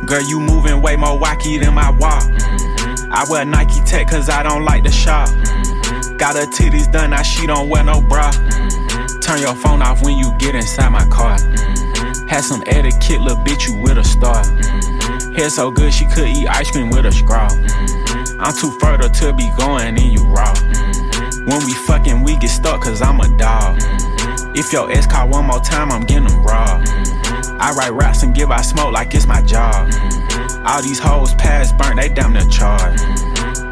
[0.08, 2.24] Girl, you moving way more wacky than my walk.
[3.12, 5.30] I wear Nike Tech cause I don't like the shop.
[6.18, 8.32] Got her titties done, now she don't wear no bra.
[9.22, 11.38] Turn your phone off when you get inside my car.
[12.28, 14.44] Had some etiquette, little bitch, you with a star.
[15.38, 17.48] Hair so good she could eat ice cream with a straw.
[17.48, 18.42] Mm-hmm.
[18.42, 20.52] I'm too fertile to be going in you raw.
[20.52, 21.46] Mm-hmm.
[21.46, 23.78] When we fucking, we get stuck cause I'm a dog.
[23.80, 24.56] Mm-hmm.
[24.56, 26.82] If your ex call one more time, I'm getting them raw.
[27.60, 29.94] I write raps and give out smoke like it's my job.
[30.66, 33.00] All these hoes past burnt, they damn near charged.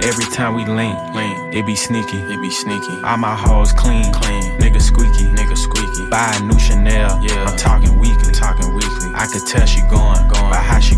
[0.05, 3.01] Every time we link, link, it be sneaky, it be sneaky.
[3.01, 4.43] All my hoes clean, clean.
[4.61, 6.09] Nigga squeaky, nigga squeaky.
[6.11, 7.43] Buy a new Chanel, yeah.
[7.45, 9.09] I'm talking weekly, talking weekly.
[9.15, 10.93] I could tell she going, going by how she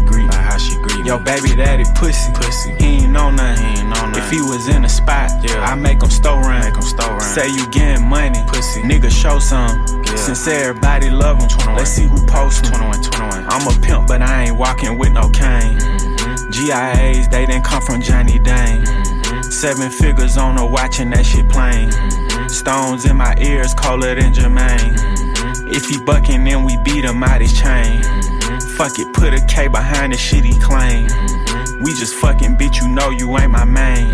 [1.08, 2.76] Yo, baby daddy pussy, pussy.
[2.80, 4.24] He ain't know nothing, he ain't know nothing.
[4.24, 7.12] If he was in a spot, yeah, I make him store run, make him store
[7.12, 7.22] run.
[7.22, 8.82] Say you getting money, pussy.
[8.82, 9.86] Nigga show some.
[10.04, 10.16] Yeah.
[10.16, 11.78] Since everybody love him, 21.
[11.78, 12.74] let's see who post him.
[12.74, 13.46] 21, 21.
[13.48, 15.80] I'm a pimp, but I ain't walking with no cane.
[15.80, 16.50] Mm-hmm.
[16.52, 18.84] GIAs, they didn't come from Johnny Dane.
[18.84, 19.50] Mm-hmm.
[19.50, 21.90] Seven figures on a watching that shit plain.
[21.90, 22.48] Mm-hmm.
[22.50, 24.94] Stones in my ears, colder than Jermaine.
[25.74, 28.04] If he bucking, then we beat him out his chain.
[28.78, 31.08] Fuck it, put a K behind the shit he claim.
[31.82, 34.14] We just fucking bitch, you know you ain't my main.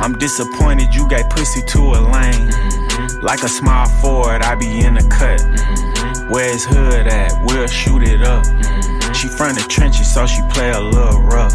[0.00, 2.48] I'm disappointed you gave pussy to a lane.
[3.20, 5.42] Like a small Ford, I be in the cut.
[6.30, 7.32] Where's hood at?
[7.44, 8.46] We'll shoot it up.
[9.14, 11.52] She from the trenches, so she play a little rough.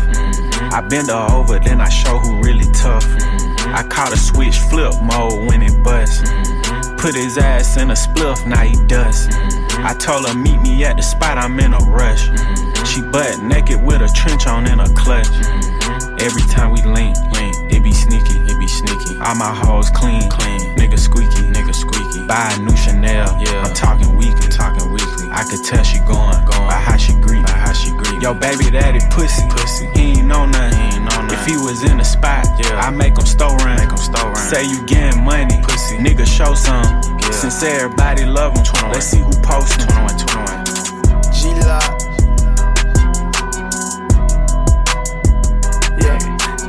[0.72, 3.06] I bend her over, then I show who really tough.
[3.66, 6.26] I caught a switch flip mode when it bust.
[7.00, 9.32] Put his ass in a spliff, now he dust.
[9.82, 12.30] I told her meet me at the spot, I'm in a rush.
[12.88, 15.28] She butt naked with a trench on and a clutch.
[16.22, 19.18] Every time we link, link, it be sneaky, it be sneaky.
[19.20, 20.60] All my hoes clean, clean.
[20.78, 22.26] Nigga squeaky, nigga squeaky.
[22.28, 23.64] Buy a new Chanel, yeah.
[23.66, 24.93] I'm talking weekly, talking weekly.
[25.34, 26.70] I could tell she going, gone.
[26.70, 28.22] by how she greet, by how she greet.
[28.22, 29.90] Yo, baby daddy pussy, pussy.
[29.96, 31.40] He ain't know nothing, he ain't know nothing.
[31.40, 34.30] If he was in the spot, yeah, I make him store run, make him store
[34.30, 34.36] run.
[34.36, 35.98] Say you getting money, pussy.
[35.98, 36.86] Nigga show some.
[37.20, 37.32] Yeah.
[37.32, 38.92] Since everybody love him, 21.
[38.94, 40.64] let's see who post 21, 21.
[41.34, 41.90] G-Lock.
[45.98, 46.20] Yeah,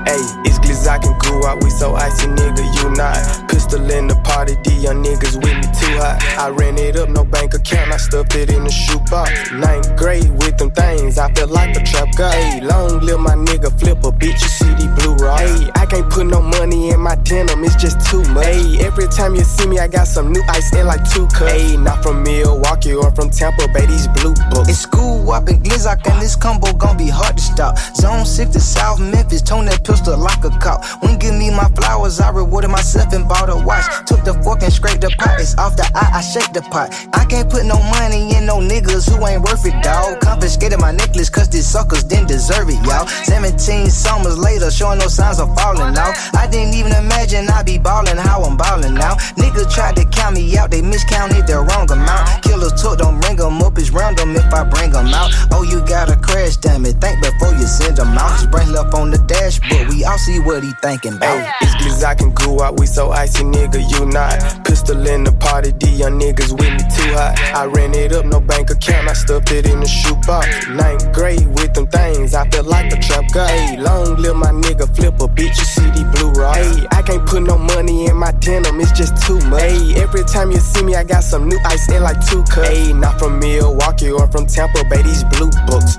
[0.08, 1.62] hey, it's I can go out.
[1.62, 3.48] We so icy, nigga, you not.
[3.48, 6.22] Pistol in the party, D young niggas with me too hot.
[6.38, 9.52] I ran it up, no bank account, I stuffed it in the shoebox.
[9.52, 12.60] Ninth grade with them things, I feel like a trap guy.
[12.60, 15.40] Long live my nigga flip a bitch, you see the blue rock.
[15.40, 18.46] Ay, I can't put no money in my denim, it's just too much.
[18.46, 21.52] Ay, every time you see me, I got some new ice in like two cups.
[21.52, 24.68] Ay, not from Milwaukee or from Tampa Bay, these blue books.
[24.68, 27.78] It's school up in Glizzock, and this combo gon' be hard to stop.
[27.96, 30.73] Zone 6 to South Memphis, tone that pistol like a cop.
[31.00, 33.84] When give me my flowers, I rewarded myself and bought a watch.
[34.06, 36.94] Took the fork and scraped the pot, it's off the eye, I shake the pot.
[37.12, 40.20] I can't put no money in no niggas who ain't worth it, dawg.
[40.20, 43.06] Confiscated my necklace, cause these suckers didn't deserve it, y'all.
[43.06, 46.14] 17 summers later, showing no signs of falling out.
[46.34, 49.14] I didn't even imagine I'd be ballin' how I'm ballin' now.
[49.36, 52.42] Niggas tried to count me out, they miscounted the wrong amount.
[52.42, 55.30] Killers took, don't bring them up, it's random if I bring them out.
[55.52, 58.50] Oh, you gotta crash, damn it, think before you send them out.
[58.50, 61.52] Brain left on the dashboard, we all see what he thinking about.
[61.60, 64.64] It's Glizzock and goo out, we so icy, nigga, you not.
[64.64, 67.38] Pistol in the party, these young niggas with me too hot.
[67.54, 70.68] I ran it up, no bank account, I stuffed it in the shoebox.
[70.68, 73.76] Ninth grade with them things, I feel like a trap guy.
[73.76, 76.58] Long live my nigga, flip a bitch, you see these blue rocks.
[76.58, 79.62] Ay, I can't put no money in my denim, it's just too much.
[79.62, 82.68] Ay, every time you see me, I got some new ice in like two cups.
[82.68, 85.98] Ay, not from Milwaukee or from Tampa Bay, these blue books.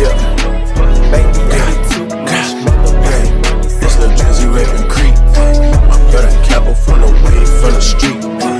[0.00, 0.12] Yeah,
[1.10, 1.55] baby,
[4.56, 5.14] Ribbon Creek.
[6.10, 8.24] You're capo from the way, from the street.
[8.24, 8.56] Uh,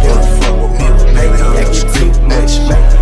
[0.00, 3.01] you don't fuck with me, baby, I'm.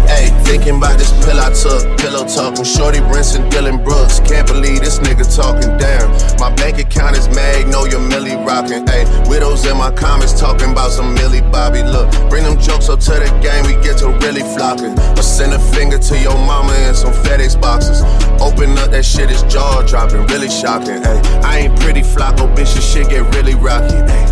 [0.50, 4.18] Thinking about this pill I took, pillow talking, shorty rinsing Dylan Brooks.
[4.18, 6.10] Can't believe this nigga talking down.
[6.40, 8.84] My bank account is mag, know your millie rocking.
[8.84, 11.84] Hey, widows in my comments talking about some Millie Bobby.
[11.84, 14.98] Look, bring them jokes up to the game, we get to really flocking.
[15.16, 18.02] Or send a finger to your mama in some FedEx boxes.
[18.42, 21.00] Open up that shit, is jaw dropping, really shocking.
[21.00, 24.02] Hey, I ain't pretty flocko, bitch, this shit get really rocky.
[24.02, 24.26] Hey,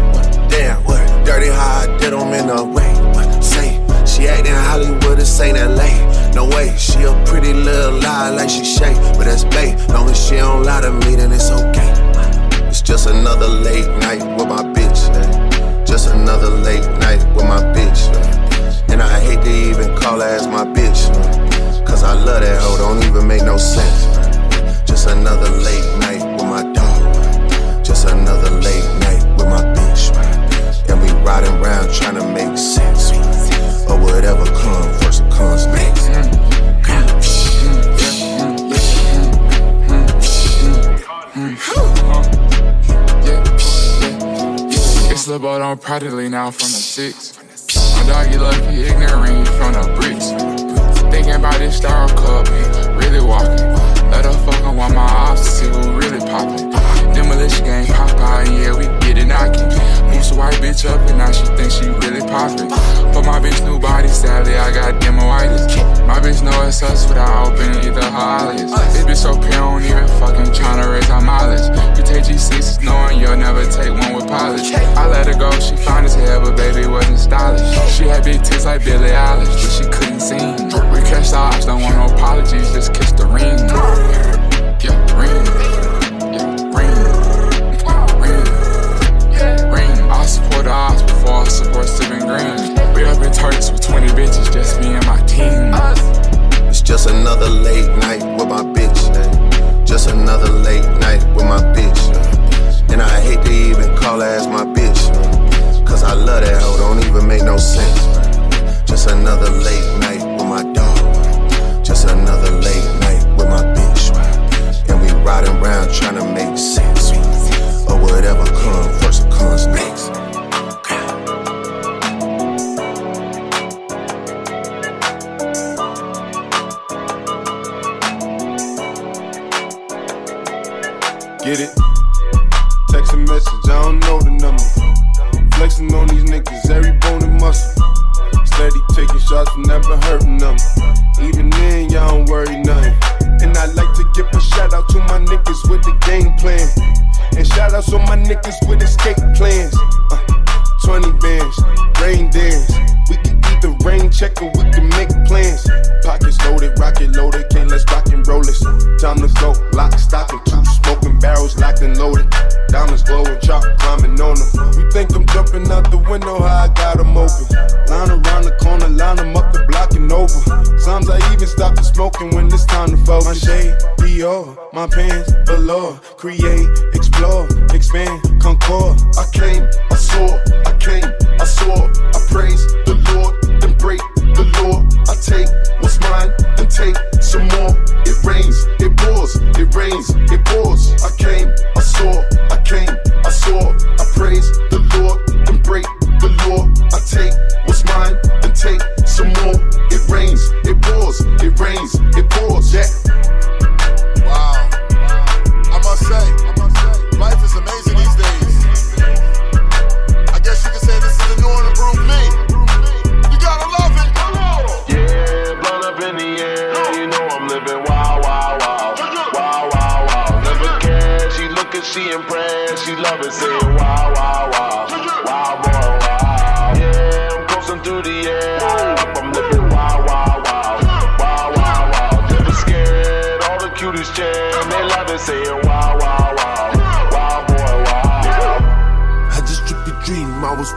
[0.50, 0.98] damn, what?
[1.24, 2.90] Dirty how I did 'em in a way.
[3.40, 4.97] Say, she acting Hollywood,
[5.28, 5.90] this ain't LA.
[6.32, 9.76] No way, she a pretty little lie like she shake, but that's bait.
[9.90, 11.92] Long as she don't lie to me, then it's okay.
[12.66, 15.00] It's just another late night with my bitch.
[15.14, 15.84] eh.
[15.84, 18.00] Just another late night with my bitch.
[18.14, 18.92] eh.
[18.92, 21.00] And I hate to even call her as my bitch.
[21.10, 21.84] eh.
[21.84, 24.00] Cause I love that hoe, don't even make no sense.
[24.88, 27.84] Just another late night with my dog.
[27.84, 30.08] Just another late night with my bitch.
[30.88, 33.12] And we riding around trying to make sense.
[33.90, 34.97] Or whatever comes
[35.38, 36.08] comes next.
[45.10, 47.38] It's Bo on proudly now from the six.
[47.94, 50.30] My dog, you lucky, ignorant from the bricks.
[51.12, 52.48] Thinking about this star cup,
[52.98, 53.70] really walking.
[54.10, 56.97] Let her fuck on my ops see who really poppin'.
[57.28, 59.68] Demolition gang pop out, yeah, we get it knocking.
[60.08, 62.70] Moves a white bitch up and now she thinks she really poppin'.
[63.12, 65.68] For my bitch new body, sadly, I got demoitis.
[66.06, 68.72] My bitch know it's us without opening either her eyelids.
[68.94, 71.68] This bitch so pure, I don't even fucking tryna raise our mileage.
[71.98, 74.72] You take G6s knowing you'll never take one with polish.
[74.72, 77.60] I let her go, she fine as hell, but baby wasn't stylish.
[77.92, 80.56] She had big tits like Billie Eilish, but she couldn't sing.
[80.88, 83.68] We catch the ops, don't want no apologies, just kiss the ring.
[84.80, 85.47] Yeah, ring.
[90.58, 92.74] The ops before I support Steven Green.
[92.94, 95.70] We up in Turks with 20 bitches, just me and my team.
[96.68, 99.00] It's just another late night with my bitch.
[99.16, 99.84] eh.
[99.84, 102.00] Just another late night with my bitch.
[102.90, 105.00] And I hate to even call her as my bitch.
[105.86, 108.02] Cause I love that hoe, don't even make no sense.
[108.84, 111.84] Just another late night with my dog.
[111.84, 113.77] Just another late night with my bitch.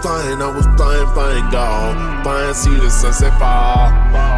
[0.02, 2.24] Flying, I was flying, flying, gone.
[2.24, 3.90] Flying, see the sunset fall.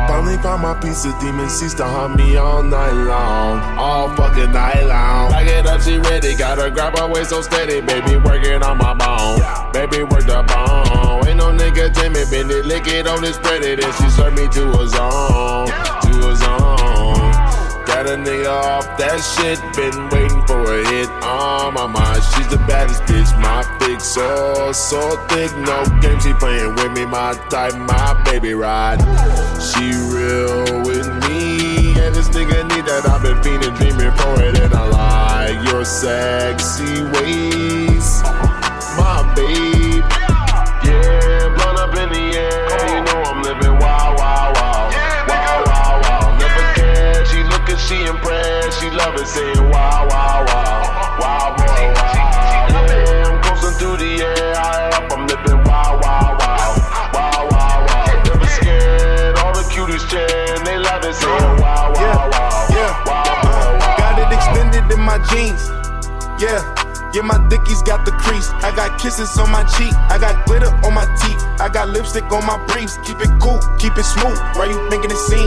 [0.08, 3.60] Finally found my piece of demon seats to haunt me all night long.
[3.78, 5.32] All fucking night long.
[5.32, 6.36] Back it up, she ready.
[6.36, 7.82] Gotta grab her waist so steady.
[7.82, 9.40] Baby, working on my bone.
[9.72, 11.28] Baby, work the bone.
[11.28, 12.30] Ain't no nigga timid.
[12.30, 13.84] Bend it, lick it on this spread it.
[13.84, 14.44] And she served me.
[14.54, 16.03] To a zone.
[18.04, 22.22] Got a nigga off that shit, been waiting for a hit on my mind.
[22.22, 25.56] She's the baddest bitch, my fix so so thick.
[25.60, 29.00] No game, she playing with me, my type, my baby ride.
[29.56, 33.08] She real with me, and this nigga need that.
[33.08, 38.22] I've been feeling, dreaming for it, and I like your sexy ways,
[39.00, 39.73] my babe.
[49.16, 51.18] She saying wow, wow, wow.
[51.22, 52.68] Wow, boy, wow.
[52.70, 54.56] Yeah, I'm coasting through the air.
[54.58, 56.82] Up, I'm living wild, wild, wild.
[57.14, 58.28] Wild, wild, wild.
[58.28, 59.38] Never scared.
[59.38, 60.04] All the cuties.
[60.66, 62.68] They love it, saying wow, wow, wow.
[62.70, 63.04] Yeah.
[63.06, 63.98] Wow, boy, wow.
[63.98, 65.70] Got it extended in my jeans.
[66.42, 66.83] Yeah.
[67.14, 68.50] Yeah, my dickies got the crease.
[68.66, 69.94] I got kisses on my cheek.
[70.10, 71.38] I got glitter on my teeth.
[71.62, 72.98] I got lipstick on my briefs.
[73.06, 74.34] Keep it cool, keep it smooth.
[74.58, 75.46] Why you making it seem?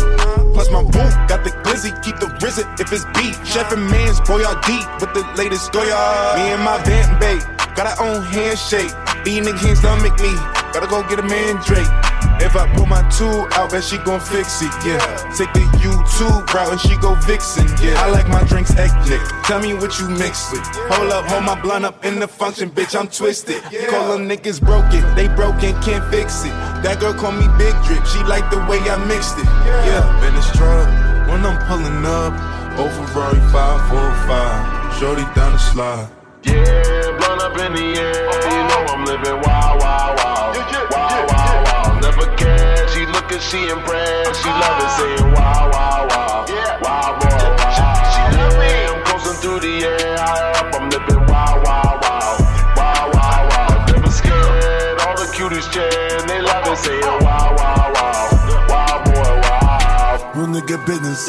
[0.54, 3.34] Plus my boo got the glizzy, keep the rizzy if it's beef.
[3.44, 6.38] Chef and man's boy are deep with the latest Goya.
[6.38, 7.42] Me and my vent bait
[7.74, 8.94] got our own handshake.
[9.24, 10.30] These niggas can't stomach me.
[10.70, 12.05] Gotta go get a mandrake.
[12.38, 15.00] If I pull my tool out, bet she gon' fix it, yeah.
[15.36, 17.96] Take the YouTube route and she go vixen, yeah.
[17.96, 19.20] I like my drinks eclectic.
[19.44, 20.60] Tell me what you mix with.
[20.92, 23.62] Hold up, hold my blunt up in the function, bitch, I'm twisted.
[23.90, 26.54] Call them niggas broken, they broken, can't fix it.
[26.84, 29.46] That girl call me Big Drip, she like the way I mixed it.
[29.88, 30.92] Yeah, been a struggle
[31.32, 32.34] when I'm pulling up.
[32.78, 36.08] Oh Ferrari 545, shorty down the slide.
[36.42, 38.28] Yeah, blown up in the air.
[38.52, 40.56] You know I'm living wild, wild, wild.
[40.56, 41.65] Wild, wild, wild.
[42.00, 42.90] Never cared.
[42.90, 44.42] She look and she impressed.
[44.42, 46.46] She love it, saying wow, wow, wow.
[46.82, 48.12] Wow, boy, wow.
[48.12, 48.70] She love me.
[48.86, 50.16] I'm coasting through the air.
[50.18, 52.40] I up, I'm living wild, wild, wild.
[52.76, 53.92] Wild, wild, wild.
[53.92, 55.00] Never scared.
[55.02, 56.22] All the cuties cheer.
[56.26, 58.28] They love it, saying wow, wow, wow.
[58.68, 60.32] Wow, boy, wow.
[60.34, 61.28] Real nigga business.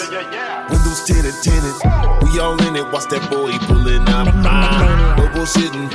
[0.69, 1.75] Windows tinted, tinted.
[2.23, 2.85] We all in it.
[2.91, 4.27] Watch that boy pulling up.
[5.17, 5.89] No bullshitting.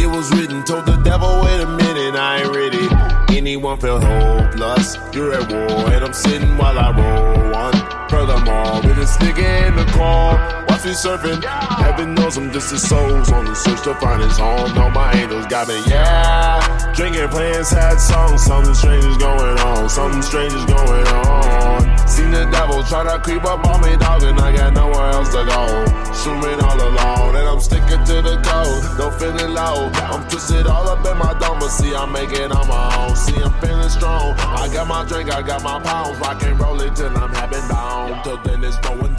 [0.00, 0.62] It was written.
[0.64, 3.15] Told the devil, wait a minute, I ain't ready.
[3.36, 4.96] Anyone feel hopeless?
[5.12, 8.08] You're at war, and I'm sitting while I roll one.
[8.08, 11.44] Furthermore, with this nigga in the car, watch me surfing.
[11.44, 14.74] Heaven knows I'm just a souls on the search to find his home.
[14.74, 16.94] No, my angels got me, yeah.
[16.94, 18.42] Drinking, playing sad songs.
[18.42, 19.90] Something strange is going on.
[19.90, 21.85] Something strange is going on.
[22.16, 25.28] Seen the devil try to creep up on me, dog, and I got nowhere else
[25.36, 25.62] to go.
[26.14, 28.98] Swimming all alone, and I'm sticking to the code.
[28.98, 29.90] No feeling low.
[29.92, 33.14] I'm twisted all up in my dome, but see, I'm making on my own.
[33.14, 34.32] See, I'm feeling strong.
[34.38, 36.18] I got my drink, I got my pounds.
[36.18, 38.22] Rock and roll it till I'm having down.
[38.24, 39.14] Till then, it's going